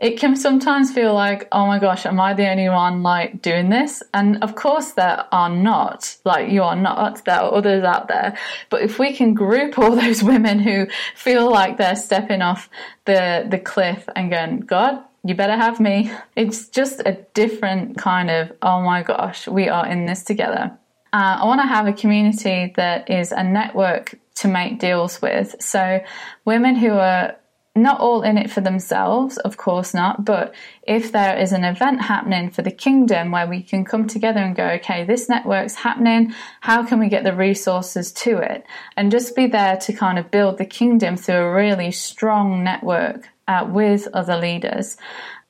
it 0.01 0.19
can 0.19 0.35
sometimes 0.35 0.91
feel 0.91 1.13
like, 1.13 1.47
oh 1.51 1.67
my 1.67 1.77
gosh, 1.77 2.07
am 2.07 2.19
I 2.19 2.33
the 2.33 2.49
only 2.49 2.67
one 2.69 3.03
like 3.03 3.39
doing 3.43 3.69
this? 3.69 4.01
And 4.15 4.43
of 4.43 4.55
course 4.55 4.93
there 4.93 5.25
are 5.31 5.49
not, 5.49 6.17
like 6.25 6.51
you 6.51 6.63
are 6.63 6.75
not, 6.75 7.23
there 7.25 7.39
are 7.39 7.53
others 7.53 7.83
out 7.83 8.07
there. 8.07 8.35
But 8.71 8.81
if 8.81 8.97
we 8.97 9.13
can 9.13 9.35
group 9.35 9.77
all 9.77 9.95
those 9.95 10.23
women 10.23 10.57
who 10.57 10.87
feel 11.15 11.51
like 11.51 11.77
they're 11.77 11.95
stepping 11.95 12.41
off 12.41 12.67
the, 13.05 13.45
the 13.47 13.59
cliff 13.59 14.09
and 14.15 14.31
going, 14.31 14.61
God, 14.61 15.03
you 15.23 15.35
better 15.35 15.55
have 15.55 15.79
me. 15.79 16.11
It's 16.35 16.67
just 16.67 17.01
a 17.05 17.19
different 17.35 17.99
kind 17.99 18.31
of, 18.31 18.51
oh 18.63 18.81
my 18.81 19.03
gosh, 19.03 19.47
we 19.47 19.69
are 19.69 19.85
in 19.85 20.07
this 20.07 20.23
together. 20.23 20.75
Uh, 21.13 21.37
I 21.41 21.45
want 21.45 21.61
to 21.61 21.67
have 21.67 21.85
a 21.85 21.93
community 21.93 22.73
that 22.75 23.07
is 23.07 23.31
a 23.31 23.43
network 23.43 24.15
to 24.41 24.47
make 24.47 24.79
deals 24.79 25.21
with. 25.21 25.55
So, 25.59 26.01
women 26.45 26.75
who 26.75 26.91
are 26.91 27.35
not 27.73 28.01
all 28.01 28.21
in 28.21 28.37
it 28.37 28.51
for 28.51 28.59
themselves, 28.59 29.37
of 29.37 29.55
course 29.55 29.93
not, 29.93 30.25
but 30.25 30.53
if 30.83 31.13
there 31.13 31.37
is 31.37 31.53
an 31.53 31.63
event 31.63 32.01
happening 32.01 32.49
for 32.49 32.61
the 32.61 32.71
kingdom 32.71 33.31
where 33.31 33.47
we 33.47 33.63
can 33.63 33.85
come 33.85 34.07
together 34.07 34.41
and 34.41 34.55
go, 34.55 34.65
okay, 34.71 35.05
this 35.05 35.29
network's 35.29 35.75
happening, 35.75 36.33
how 36.59 36.85
can 36.85 36.99
we 36.99 37.07
get 37.07 37.23
the 37.23 37.33
resources 37.33 38.11
to 38.11 38.37
it? 38.39 38.65
And 38.97 39.09
just 39.09 39.37
be 39.37 39.47
there 39.47 39.77
to 39.77 39.93
kind 39.93 40.19
of 40.19 40.31
build 40.31 40.57
the 40.57 40.65
kingdom 40.65 41.15
through 41.15 41.35
a 41.35 41.53
really 41.53 41.91
strong 41.91 42.61
network 42.61 43.29
uh, 43.47 43.65
with 43.69 44.07
other 44.13 44.37
leaders. 44.37 44.97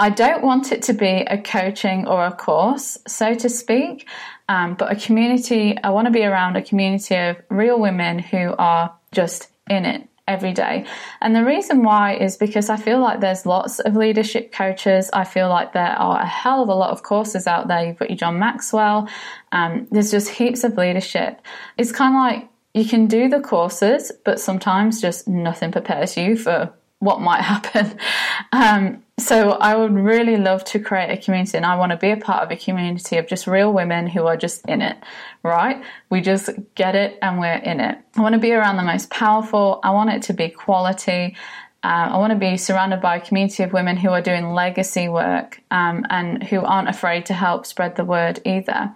I 0.01 0.10
don't 0.10 0.43
want 0.43 0.72
it 0.72 0.81
to 0.84 0.93
be 0.93 1.27
a 1.27 1.39
coaching 1.39 2.08
or 2.08 2.25
a 2.25 2.31
course, 2.31 2.98
so 3.08 3.36
to 3.36 3.48
speak, 3.48 4.10
um, 4.50 4.74
but 4.74 4.91
a 4.91 4.96
community. 4.96 5.77
I 5.84 5.91
want 5.91 6.08
to 6.08 6.12
be 6.12 6.24
around 6.24 6.55
a 6.55 6.63
community 6.63 7.15
of 7.15 7.38
real 7.50 7.79
women 7.79 8.17
who 8.17 8.55
are 8.58 8.96
just 9.12 9.50
in 9.70 9.86
it 9.86 10.10
every 10.27 10.53
day. 10.53 10.88
And 11.22 11.36
the 11.36 11.46
reason 11.46 11.84
why 11.84 12.15
is 12.15 12.36
because 12.36 12.67
I 12.67 12.77
feel 12.77 13.00
like 13.00 13.20
there's 13.20 13.46
lots 13.46 13.79
of 13.79 13.96
leadership 13.96 14.51
coaches. 14.51 15.12
I 15.13 15.24
feel 15.24 15.50
like 15.50 15.74
there 15.74 15.96
are 15.96 16.20
a 16.20 16.25
hell 16.25 16.63
of 16.63 16.70
a 16.70 16.74
lot 16.74 16.89
of 16.89 17.03
courses 17.03 17.46
out 17.46 17.67
there. 17.67 17.86
You've 17.86 18.00
got 18.00 18.10
your 18.10 18.17
John 18.17 18.39
Maxwell. 18.39 19.08
Um, 19.51 19.88
there's 19.91 20.10
just 20.10 20.29
heaps 20.29 20.63
of 20.63 20.77
leadership. 20.77 21.39
It's 21.77 21.91
kind 21.91 22.15
of 22.15 22.20
like 22.20 22.50
you 22.74 22.89
can 22.89 23.05
do 23.05 23.29
the 23.29 23.39
courses, 23.39 24.12
but 24.25 24.39
sometimes 24.39 25.00
just 25.00 25.27
nothing 25.27 25.72
prepares 25.72 26.17
you 26.17 26.36
for 26.38 26.74
what 27.01 27.20
might 27.20 27.41
happen. 27.41 27.98
Um, 28.53 29.03
so 29.17 29.51
I 29.51 29.75
would 29.77 29.93
really 29.93 30.36
love 30.36 30.65
to 30.65 30.79
create 30.79 31.10
a 31.10 31.15
community 31.15 31.55
and 31.55 31.65
I 31.65 31.77
want 31.77 31.91
to 31.91 31.98
be 31.98 32.10
a 32.10 32.17
part 32.17 32.43
of 32.43 32.51
a 32.51 32.58
community 32.58 33.15
of 33.15 33.27
just 33.27 33.48
real 33.48 33.72
women 33.72 34.08
who 34.08 34.25
are 34.25 34.36
just 34.36 34.65
in 34.65 34.81
it, 34.81 34.98
right? 35.41 35.81
We 36.10 36.20
just 36.20 36.50
get 36.75 36.96
it 36.96 37.17
and 37.22 37.39
we're 37.39 37.53
in 37.53 37.79
it. 37.79 37.98
I 38.17 38.22
want 38.22 38.34
to 38.34 38.39
be 38.39 38.51
around 38.51 38.75
the 38.75 38.84
most 38.84 39.10
powerful. 39.10 39.79
I 39.84 39.91
want 39.91 40.10
it 40.10 40.24
to 40.24 40.34
be 40.34 40.50
quality. 40.50 41.38
Uh, 41.84 42.10
I 42.12 42.17
want 42.17 42.31
to 42.34 42.38
be 42.38 42.58
surrounded 42.58 43.00
by 43.00 43.15
a 43.17 43.22
community 43.22 43.63
of 43.63 43.72
women 43.74 43.96
who 43.96 44.10
are 44.10 44.22
doing 44.22 44.50
legacy 44.50 45.08
work 45.08 45.62
um, 45.72 46.05
and 46.10 46.43
who 46.43 46.62
aren't 46.62 46.89
afraid 46.89 47.25
to 47.27 47.34
help 47.34 47.65
spread 47.65 47.96
the 47.96 48.05
word 48.05 48.41
either. 48.43 48.93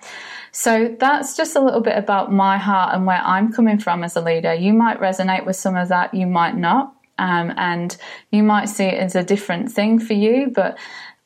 So 0.51 0.95
that's 0.99 1.35
just 1.35 1.55
a 1.55 1.61
little 1.61 1.81
bit 1.81 1.97
about 1.97 2.31
my 2.31 2.57
heart 2.57 2.95
and 2.95 3.05
where 3.05 3.21
I'm 3.23 3.51
coming 3.51 3.79
from 3.79 4.03
as 4.03 4.15
a 4.15 4.21
leader. 4.21 4.53
You 4.53 4.73
might 4.73 4.99
resonate 4.99 5.45
with 5.45 5.55
some 5.55 5.75
of 5.75 5.89
that, 5.89 6.13
you 6.13 6.27
might 6.27 6.55
not. 6.55 6.94
Um, 7.17 7.53
and 7.57 7.95
you 8.31 8.43
might 8.43 8.65
see 8.65 8.85
it 8.85 8.99
as 8.99 9.15
a 9.15 9.23
different 9.23 9.71
thing 9.71 9.99
for 9.99 10.13
you, 10.13 10.51
but 10.53 10.77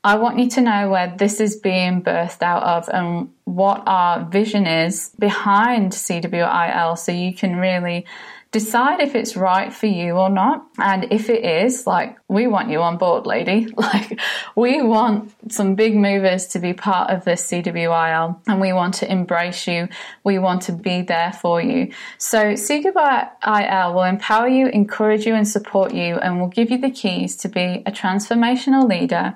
I 0.03 0.15
want 0.15 0.39
you 0.39 0.49
to 0.51 0.61
know 0.61 0.89
where 0.89 1.13
this 1.17 1.41
is 1.41 1.57
being 1.57 2.01
birthed 2.01 2.41
out 2.41 2.63
of 2.63 2.89
and 2.93 3.29
what 3.43 3.83
our 3.85 4.23
vision 4.23 4.65
is 4.65 5.11
behind 5.19 5.91
CWIL 5.91 6.97
so 6.97 7.11
you 7.11 7.33
can 7.33 7.57
really 7.57 8.05
decide 8.51 8.99
if 8.99 9.13
it's 9.13 9.35
right 9.35 9.71
for 9.71 9.85
you 9.85 10.13
or 10.13 10.29
not. 10.29 10.65
And 10.79 11.11
if 11.11 11.29
it 11.29 11.43
is, 11.43 11.85
like, 11.85 12.17
we 12.27 12.47
want 12.47 12.69
you 12.69 12.81
on 12.81 12.97
board, 12.97 13.25
lady. 13.25 13.67
Like, 13.79 14.19
we 14.55 14.81
want 14.81 15.33
some 15.51 15.73
big 15.73 15.95
movers 15.95 16.47
to 16.49 16.59
be 16.59 16.73
part 16.73 17.09
of 17.09 17.25
this 17.25 17.49
CWIL 17.49 18.39
and 18.45 18.61
we 18.61 18.71
want 18.71 18.95
to 18.95 19.11
embrace 19.11 19.67
you. 19.67 19.87
We 20.23 20.37
want 20.37 20.63
to 20.63 20.73
be 20.73 21.01
there 21.01 21.31
for 21.33 21.61
you. 21.61 21.91
So, 22.17 22.53
CWIL 22.53 23.93
will 23.93 24.03
empower 24.03 24.47
you, 24.47 24.67
encourage 24.67 25.25
you, 25.25 25.33
and 25.33 25.47
support 25.47 25.93
you, 25.93 26.17
and 26.17 26.39
will 26.39 26.49
give 26.49 26.69
you 26.69 26.77
the 26.77 26.91
keys 26.91 27.35
to 27.37 27.49
be 27.49 27.81
a 27.85 27.91
transformational 27.91 28.87
leader, 28.87 29.35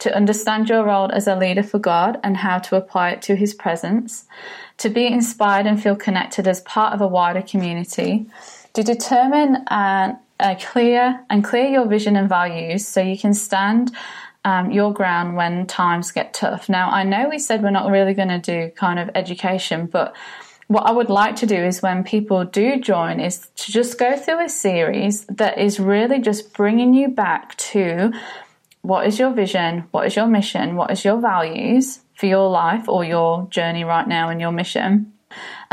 to 0.00 0.14
understand 0.14 0.68
your 0.68 0.84
role 0.84 1.12
as 1.12 1.28
a 1.28 1.36
leader 1.36 1.62
for 1.62 1.78
God 1.78 2.18
and 2.24 2.38
how 2.38 2.58
to 2.58 2.76
apply 2.76 3.10
it 3.10 3.22
to 3.22 3.36
His 3.36 3.54
presence 3.54 4.26
to 4.82 4.90
be 4.90 5.06
inspired 5.06 5.64
and 5.64 5.80
feel 5.80 5.94
connected 5.94 6.48
as 6.48 6.60
part 6.62 6.92
of 6.92 7.00
a 7.00 7.06
wider 7.06 7.40
community, 7.40 8.26
to 8.72 8.82
determine 8.82 9.54
uh, 9.68 10.16
a 10.40 10.56
clear 10.56 11.24
and 11.30 11.44
clear 11.44 11.68
your 11.68 11.86
vision 11.86 12.16
and 12.16 12.28
values 12.28 12.86
so 12.86 13.00
you 13.00 13.16
can 13.16 13.32
stand 13.32 13.92
um, 14.44 14.72
your 14.72 14.92
ground 14.92 15.36
when 15.36 15.68
times 15.68 16.10
get 16.10 16.34
tough. 16.34 16.68
Now, 16.68 16.90
I 16.90 17.04
know 17.04 17.28
we 17.28 17.38
said 17.38 17.62
we're 17.62 17.70
not 17.70 17.92
really 17.92 18.12
going 18.12 18.28
to 18.28 18.40
do 18.40 18.72
kind 18.74 18.98
of 18.98 19.08
education, 19.14 19.86
but 19.86 20.16
what 20.66 20.84
I 20.84 20.90
would 20.90 21.10
like 21.10 21.36
to 21.36 21.46
do 21.46 21.54
is 21.54 21.80
when 21.80 22.02
people 22.02 22.44
do 22.44 22.80
join 22.80 23.20
is 23.20 23.46
to 23.54 23.70
just 23.70 23.98
go 23.98 24.16
through 24.16 24.44
a 24.44 24.48
series 24.48 25.26
that 25.26 25.58
is 25.58 25.78
really 25.78 26.18
just 26.18 26.54
bringing 26.54 26.92
you 26.92 27.06
back 27.06 27.56
to 27.72 28.12
what 28.80 29.06
is 29.06 29.16
your 29.20 29.30
vision, 29.30 29.84
what 29.92 30.06
is 30.08 30.16
your 30.16 30.26
mission, 30.26 30.74
what 30.74 30.90
is 30.90 31.04
your 31.04 31.20
values, 31.20 32.00
for 32.22 32.26
your 32.26 32.48
life 32.48 32.88
or 32.88 33.04
your 33.04 33.48
journey 33.50 33.82
right 33.82 34.06
now 34.06 34.28
and 34.28 34.40
your 34.40 34.52
mission, 34.52 35.12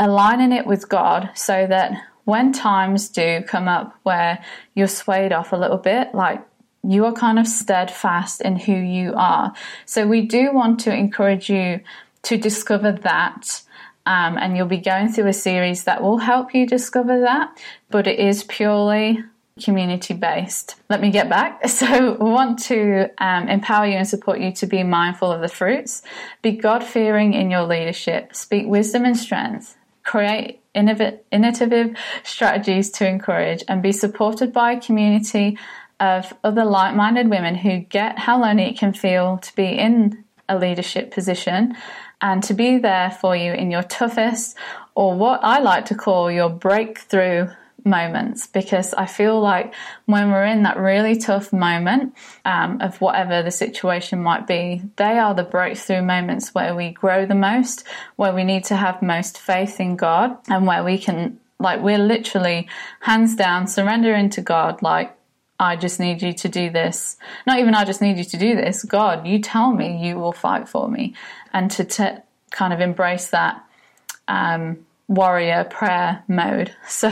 aligning 0.00 0.50
it 0.50 0.66
with 0.66 0.88
God 0.88 1.30
so 1.32 1.64
that 1.68 1.92
when 2.24 2.52
times 2.52 3.08
do 3.08 3.40
come 3.46 3.68
up 3.68 3.94
where 4.02 4.44
you're 4.74 4.88
swayed 4.88 5.32
off 5.32 5.52
a 5.52 5.56
little 5.56 5.76
bit, 5.76 6.12
like 6.12 6.44
you 6.82 7.04
are 7.04 7.12
kind 7.12 7.38
of 7.38 7.46
steadfast 7.46 8.40
in 8.40 8.56
who 8.56 8.74
you 8.74 9.14
are. 9.14 9.52
So 9.86 10.08
we 10.08 10.22
do 10.22 10.52
want 10.52 10.80
to 10.80 10.92
encourage 10.92 11.48
you 11.48 11.82
to 12.22 12.36
discover 12.36 12.90
that. 12.90 13.62
Um, 14.04 14.36
and 14.36 14.56
you'll 14.56 14.66
be 14.66 14.78
going 14.78 15.10
through 15.10 15.28
a 15.28 15.32
series 15.32 15.84
that 15.84 16.02
will 16.02 16.18
help 16.18 16.52
you 16.52 16.66
discover 16.66 17.20
that, 17.20 17.56
but 17.90 18.08
it 18.08 18.18
is 18.18 18.42
purely 18.42 19.22
community 19.62 20.14
based. 20.14 20.76
Let 20.88 21.00
me 21.00 21.10
get 21.10 21.28
back. 21.28 21.60
So, 21.68 22.12
we 22.20 22.30
want 22.30 22.58
to 22.64 23.10
um, 23.18 23.48
empower 23.48 23.86
you 23.86 23.94
and 23.94 24.06
support 24.06 24.38
you 24.40 24.52
to 24.52 24.66
be 24.66 24.82
mindful 24.82 25.32
of 25.32 25.40
the 25.40 25.48
fruits, 25.48 26.02
be 26.42 26.52
God 26.52 26.84
fearing 26.84 27.32
in 27.32 27.50
your 27.50 27.62
leadership, 27.62 28.34
speak 28.34 28.66
wisdom 28.66 29.04
and 29.04 29.16
strength, 29.16 29.76
create 30.02 30.60
innovative 30.74 31.96
strategies 32.22 32.90
to 32.90 33.08
encourage, 33.08 33.64
and 33.66 33.82
be 33.82 33.92
supported 33.92 34.52
by 34.52 34.72
a 34.72 34.80
community 34.80 35.58
of 36.00 36.32
other 36.42 36.64
like 36.64 36.94
minded 36.94 37.28
women 37.28 37.54
who 37.54 37.78
get 37.78 38.18
how 38.18 38.40
lonely 38.40 38.64
it 38.64 38.78
can 38.78 38.92
feel 38.92 39.38
to 39.38 39.54
be 39.54 39.66
in 39.66 40.24
a 40.48 40.58
leadership 40.58 41.12
position 41.12 41.76
and 42.20 42.42
to 42.42 42.54
be 42.54 42.78
there 42.78 43.10
for 43.10 43.36
you 43.36 43.52
in 43.52 43.70
your 43.70 43.82
toughest 43.82 44.56
or 44.94 45.14
what 45.14 45.40
I 45.42 45.60
like 45.60 45.86
to 45.86 45.94
call 45.94 46.30
your 46.30 46.50
breakthrough 46.50 47.48
moments 47.84 48.46
because 48.46 48.94
I 48.94 49.06
feel 49.06 49.40
like 49.40 49.74
when 50.06 50.30
we're 50.30 50.46
in 50.46 50.62
that 50.64 50.76
really 50.76 51.16
tough 51.16 51.52
moment 51.52 52.14
um, 52.44 52.80
of 52.80 53.00
whatever 53.00 53.42
the 53.42 53.50
situation 53.50 54.22
might 54.22 54.46
be, 54.46 54.82
they 54.96 55.18
are 55.18 55.34
the 55.34 55.42
breakthrough 55.42 56.02
moments 56.02 56.54
where 56.54 56.74
we 56.74 56.90
grow 56.90 57.26
the 57.26 57.34
most, 57.34 57.84
where 58.16 58.34
we 58.34 58.44
need 58.44 58.64
to 58.64 58.76
have 58.76 59.02
most 59.02 59.38
faith 59.38 59.80
in 59.80 59.96
God, 59.96 60.36
and 60.48 60.66
where 60.66 60.84
we 60.84 60.98
can, 60.98 61.38
like, 61.58 61.80
we're 61.80 61.98
literally 61.98 62.68
hands 63.00 63.34
down 63.36 63.66
surrendering 63.66 64.30
to 64.30 64.40
God, 64.40 64.82
like, 64.82 65.16
I 65.58 65.76
just 65.76 66.00
need 66.00 66.22
you 66.22 66.32
to 66.32 66.48
do 66.48 66.70
this. 66.70 67.18
Not 67.46 67.58
even 67.58 67.74
I 67.74 67.84
just 67.84 68.00
need 68.00 68.16
you 68.16 68.24
to 68.24 68.36
do 68.38 68.56
this. 68.56 68.82
God, 68.82 69.26
you 69.26 69.38
tell 69.38 69.72
me 69.72 70.06
you 70.06 70.18
will 70.18 70.32
fight 70.32 70.68
for 70.68 70.88
me. 70.88 71.14
And 71.52 71.70
to 71.72 71.84
t- 71.84 72.16
kind 72.50 72.72
of 72.72 72.80
embrace 72.80 73.28
that 73.28 73.62
um, 74.26 74.86
warrior 75.10 75.64
prayer 75.64 76.22
mode. 76.28 76.74
So, 76.86 77.10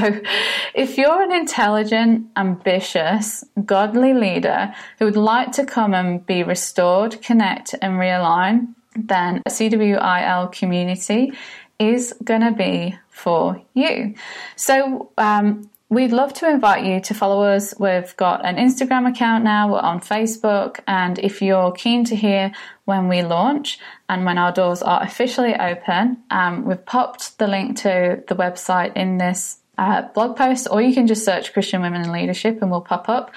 if 0.75 0.97
you're 0.97 1.23
an 1.23 1.33
intelligent, 1.33 2.29
ambitious, 2.37 3.45
godly 3.65 4.15
leader 4.15 4.73
who 4.99 5.07
would 5.07 5.17
like 5.17 5.53
to 5.53 5.65
come 5.65 5.95
and 5.95 6.25
be 6.25 6.43
restored, 6.43 7.21
connect, 7.23 7.75
and 7.83 7.95
realign, 7.95 8.75
then 8.97 9.43
CWIL 9.49 10.53
community 10.53 11.33
is 11.79 12.15
going 12.25 12.43
to 12.43 12.53
be 12.53 12.97
for 13.09 13.61
you. 13.75 14.15
So, 14.57 15.11
um, 15.19 15.69
We'd 15.90 16.12
love 16.12 16.35
to 16.35 16.51
invite 16.51 16.85
you 16.85 17.01
to 17.01 17.14
follow 17.14 17.44
us. 17.44 17.72
We've 17.79 18.14
got 18.18 18.44
an 18.44 18.57
Instagram 18.57 19.09
account 19.09 19.42
now, 19.42 19.72
we're 19.72 19.81
on 19.81 20.01
Facebook, 20.01 20.81
and 20.87 21.18
if 21.18 21.40
you're 21.40 21.72
keen 21.72 22.05
to 22.05 22.16
hear 22.16 22.53
when 22.85 23.09
we 23.09 23.22
launch 23.22 23.79
and 24.07 24.27
when 24.27 24.37
our 24.37 24.53
doors 24.53 24.83
are 24.83 25.03
officially 25.03 25.55
open, 25.55 26.18
um, 26.31 26.66
we've 26.66 26.85
popped 26.85 27.38
the 27.38 27.46
link 27.46 27.79
to 27.79 28.22
the 28.29 28.35
website 28.35 28.94
in 28.96 29.16
this 29.16 29.58
uh, 29.79 30.03
blog 30.12 30.37
post, 30.37 30.67
or 30.71 30.83
you 30.83 30.93
can 30.93 31.07
just 31.07 31.25
search 31.25 31.53
Christian 31.53 31.81
Women 31.81 32.03
in 32.03 32.12
Leadership 32.12 32.61
and 32.61 32.71
we'll 32.71 32.81
pop 32.81 33.09
up. 33.09 33.33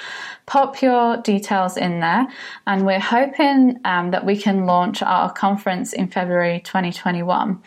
Pop 0.47 0.81
your 0.81 1.17
details 1.17 1.77
in 1.77 1.99
there, 1.99 2.27
and 2.65 2.85
we're 2.85 2.99
hoping 2.99 3.79
um, 3.85 4.11
that 4.11 4.25
we 4.25 4.35
can 4.35 4.65
launch 4.65 5.01
our 5.03 5.31
conference 5.31 5.93
in 5.93 6.07
February 6.07 6.59
2021. 6.65 7.61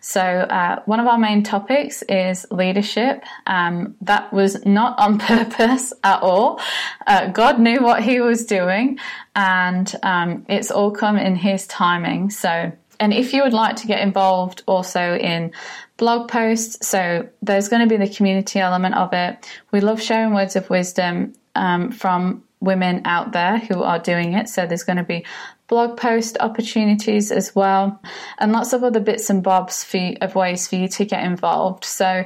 So, 0.00 0.22
uh, 0.22 0.80
one 0.86 1.00
of 1.00 1.06
our 1.06 1.18
main 1.18 1.42
topics 1.42 2.02
is 2.02 2.46
leadership. 2.50 3.24
Um, 3.46 3.96
that 4.02 4.32
was 4.32 4.64
not 4.64 4.98
on 4.98 5.18
purpose 5.34 5.92
at 6.04 6.22
all. 6.22 6.60
Uh, 7.06 7.26
God 7.26 7.60
knew 7.60 7.82
what 7.82 8.02
He 8.02 8.20
was 8.20 8.46
doing, 8.46 8.98
and 9.34 9.92
um, 10.02 10.46
it's 10.48 10.70
all 10.70 10.92
come 10.92 11.18
in 11.18 11.34
His 11.34 11.66
timing. 11.66 12.30
So, 12.30 12.72
and 13.00 13.12
if 13.12 13.34
you 13.34 13.42
would 13.42 13.52
like 13.52 13.76
to 13.76 13.86
get 13.86 14.00
involved 14.00 14.62
also 14.66 15.16
in 15.16 15.52
blog 16.00 16.28
posts, 16.28 16.88
so 16.88 17.28
there's 17.42 17.68
going 17.68 17.86
to 17.86 17.88
be 17.88 18.02
the 18.02 18.12
community 18.12 18.58
element 18.58 18.96
of 18.96 19.12
it. 19.12 19.46
We 19.70 19.82
love 19.82 20.00
sharing 20.00 20.32
words 20.32 20.56
of 20.56 20.70
wisdom 20.70 21.34
um, 21.54 21.92
from 21.92 22.42
women 22.58 23.02
out 23.04 23.32
there 23.32 23.58
who 23.58 23.82
are 23.82 23.98
doing 23.98 24.32
it. 24.32 24.48
So 24.48 24.66
there's 24.66 24.82
going 24.82 24.96
to 24.96 25.04
be 25.04 25.26
blog 25.68 25.98
post 25.98 26.38
opportunities 26.40 27.30
as 27.30 27.54
well, 27.54 28.00
and 28.38 28.50
lots 28.50 28.72
of 28.72 28.82
other 28.82 28.98
bits 28.98 29.28
and 29.28 29.42
bobs 29.42 29.86
you, 29.94 30.16
of 30.22 30.34
ways 30.34 30.66
for 30.66 30.76
you 30.76 30.88
to 30.88 31.04
get 31.04 31.22
involved. 31.22 31.84
So, 31.84 32.24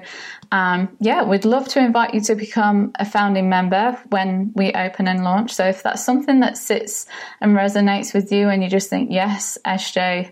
um, 0.53 0.97
yeah, 1.01 1.25
we'd 1.25 1.45
love 1.45 1.67
to 1.71 1.81
invite 1.81 2.15
you 2.15 2.21
to 2.23 2.37
become 2.37 2.93
a 2.95 3.05
founding 3.05 3.49
member 3.49 4.01
when 4.11 4.53
we 4.55 4.73
open 4.73 5.09
and 5.09 5.25
launch. 5.25 5.53
So 5.53 5.67
if 5.67 5.83
that's 5.83 6.05
something 6.05 6.41
that 6.41 6.57
sits 6.57 7.07
and 7.41 7.57
resonates 7.57 8.15
with 8.15 8.31
you, 8.31 8.49
and 8.51 8.63
you 8.63 8.71
just 8.71 8.89
think, 8.89 9.11
yes, 9.11 9.59
SJ. 9.67 10.31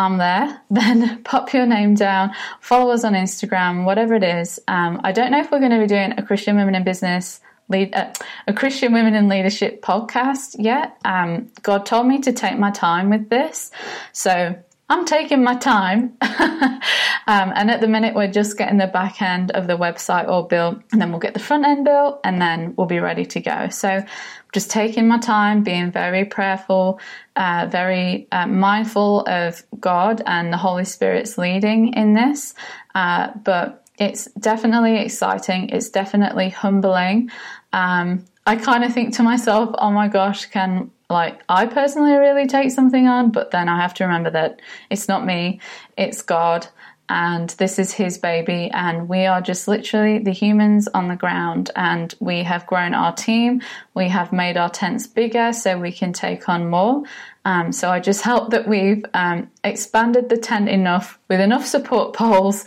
I'm 0.00 0.18
there, 0.18 0.60
then 0.70 1.22
pop 1.22 1.52
your 1.52 1.66
name 1.66 1.94
down, 1.94 2.32
follow 2.60 2.92
us 2.92 3.04
on 3.04 3.12
Instagram, 3.12 3.84
whatever 3.84 4.14
it 4.14 4.24
is. 4.24 4.58
Um, 4.66 5.00
I 5.04 5.12
don't 5.12 5.30
know 5.30 5.40
if 5.40 5.50
we're 5.50 5.60
going 5.60 5.72
to 5.72 5.78
be 5.78 5.86
doing 5.86 6.14
a 6.16 6.22
Christian 6.22 6.56
Women 6.56 6.74
in 6.74 6.84
Business 6.84 7.40
lead 7.70 7.94
uh, 7.94 8.12
a 8.46 8.52
Christian 8.52 8.92
Women 8.92 9.14
in 9.14 9.28
Leadership 9.28 9.80
podcast 9.80 10.56
yet. 10.58 10.96
Um, 11.04 11.50
God 11.62 11.86
told 11.86 12.06
me 12.06 12.18
to 12.20 12.32
take 12.32 12.58
my 12.58 12.70
time 12.70 13.08
with 13.08 13.30
this, 13.30 13.70
so 14.12 14.56
I'm 14.90 15.04
taking 15.04 15.44
my 15.44 15.54
time. 15.54 16.16
um, 16.20 16.80
and 17.26 17.70
at 17.70 17.80
the 17.80 17.86
minute, 17.86 18.12
we're 18.12 18.30
just 18.30 18.58
getting 18.58 18.76
the 18.76 18.88
back 18.88 19.22
end 19.22 19.52
of 19.52 19.68
the 19.68 19.78
website 19.78 20.26
all 20.26 20.42
built, 20.42 20.80
and 20.90 21.00
then 21.00 21.10
we'll 21.12 21.20
get 21.20 21.32
the 21.32 21.40
front 21.40 21.64
end 21.64 21.84
built, 21.84 22.18
and 22.24 22.42
then 22.42 22.74
we'll 22.76 22.88
be 22.88 22.98
ready 22.98 23.24
to 23.26 23.40
go. 23.40 23.68
So, 23.68 24.04
just 24.52 24.68
taking 24.68 25.06
my 25.06 25.18
time, 25.18 25.62
being 25.62 25.92
very 25.92 26.24
prayerful, 26.24 26.98
uh, 27.36 27.68
very 27.70 28.26
uh, 28.32 28.48
mindful 28.48 29.20
of 29.28 29.62
God 29.78 30.22
and 30.26 30.52
the 30.52 30.56
Holy 30.56 30.84
Spirit's 30.84 31.38
leading 31.38 31.94
in 31.94 32.14
this. 32.14 32.54
Uh, 32.92 33.28
but 33.44 33.86
it's 33.96 34.24
definitely 34.40 34.96
exciting. 34.96 35.68
It's 35.68 35.88
definitely 35.88 36.48
humbling. 36.48 37.30
Um, 37.72 38.24
I 38.44 38.56
kind 38.56 38.82
of 38.82 38.92
think 38.92 39.14
to 39.18 39.22
myself, 39.22 39.70
oh 39.78 39.92
my 39.92 40.08
gosh, 40.08 40.46
can 40.46 40.90
like 41.10 41.42
I 41.48 41.66
personally 41.66 42.14
really 42.14 42.46
take 42.46 42.70
something 42.70 43.06
on, 43.06 43.30
but 43.30 43.50
then 43.50 43.68
I 43.68 43.80
have 43.80 43.94
to 43.94 44.04
remember 44.04 44.30
that 44.30 44.60
it's 44.90 45.08
not 45.08 45.26
me, 45.26 45.60
it's 45.96 46.22
God 46.22 46.66
and 47.10 47.50
this 47.50 47.80
is 47.80 47.92
his 47.92 48.18
baby 48.18 48.70
and 48.72 49.08
we 49.08 49.26
are 49.26 49.40
just 49.40 49.66
literally 49.66 50.20
the 50.20 50.30
humans 50.30 50.86
on 50.94 51.08
the 51.08 51.16
ground 51.16 51.70
and 51.74 52.14
we 52.20 52.44
have 52.44 52.66
grown 52.68 52.94
our 52.94 53.12
team 53.12 53.60
we 53.94 54.08
have 54.08 54.32
made 54.32 54.56
our 54.56 54.70
tents 54.70 55.08
bigger 55.08 55.52
so 55.52 55.76
we 55.76 55.90
can 55.90 56.12
take 56.12 56.48
on 56.48 56.70
more. 56.70 57.02
Um, 57.44 57.72
so 57.72 57.90
i 57.90 57.98
just 57.98 58.22
hope 58.22 58.50
that 58.50 58.68
we've 58.68 59.04
um, 59.12 59.50
expanded 59.64 60.28
the 60.28 60.36
tent 60.36 60.68
enough 60.68 61.18
with 61.28 61.40
enough 61.40 61.66
support 61.66 62.14
poles 62.20 62.64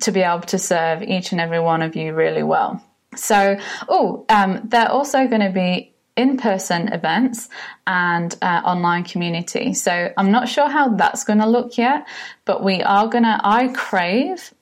to 0.00 0.12
be 0.12 0.20
able 0.20 0.42
to 0.42 0.58
serve 0.58 1.02
each 1.02 1.32
and 1.32 1.40
every 1.40 1.60
one 1.60 1.82
of 1.82 1.96
you 1.96 2.14
really 2.14 2.42
well. 2.44 2.82
So 3.16 3.58
oh 3.88 4.24
um, 4.28 4.60
they're 4.64 4.90
also 4.90 5.26
going 5.26 5.42
to 5.42 5.50
be 5.50 5.91
in 6.16 6.36
person 6.36 6.92
events 6.92 7.48
and 7.86 8.36
uh, 8.42 8.62
online 8.64 9.04
community. 9.04 9.72
So 9.74 10.12
I'm 10.16 10.30
not 10.30 10.48
sure 10.48 10.68
how 10.68 10.90
that's 10.90 11.24
going 11.24 11.38
to 11.38 11.46
look 11.46 11.78
yet, 11.78 12.06
but 12.44 12.62
we 12.62 12.82
are 12.82 13.08
going 13.08 13.24
to, 13.24 13.40
I 13.42 13.68
crave, 13.68 14.52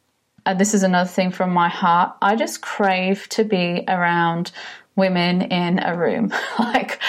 uh, 0.47 0.55
this 0.55 0.75
is 0.75 0.83
another 0.83 1.09
thing 1.09 1.33
from 1.33 1.53
my 1.53 1.69
heart, 1.69 2.17
I 2.23 2.37
just 2.37 2.61
crave 2.61 3.29
to 3.31 3.45
be 3.45 3.85
around 3.89 4.53
women 4.95 5.43
in 5.43 5.81
a 5.83 5.97
room. 5.97 6.33
like, 6.59 7.01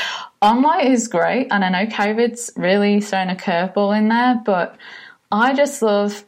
online 0.42 0.88
is 0.88 1.08
great, 1.08 1.48
and 1.52 1.64
I 1.64 1.70
know 1.70 1.86
COVID's 1.86 2.52
really 2.56 3.00
thrown 3.00 3.30
a 3.30 3.36
curveball 3.36 3.98
in 3.98 4.08
there, 4.08 4.42
but 4.44 4.76
I 5.32 5.54
just 5.54 5.82
love 5.82 6.26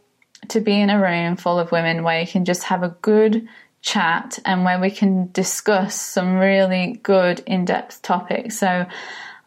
to 0.49 0.59
be 0.59 0.79
in 0.79 0.89
a 0.89 1.01
room 1.01 1.35
full 1.35 1.57
of 1.59 1.71
women 1.71 2.03
where 2.03 2.21
you 2.21 2.27
can 2.27 2.45
just 2.45 2.63
have 2.63 2.83
a 2.83 2.95
good 3.01 3.47
chat 3.83 4.39
and 4.45 4.63
where 4.63 4.79
we 4.79 4.89
can 4.89 5.29
discuss 5.31 6.01
some 6.01 6.37
really 6.37 6.99
good 7.03 7.41
in 7.45 7.65
depth 7.65 8.01
topics. 8.01 8.57
So 8.57 8.87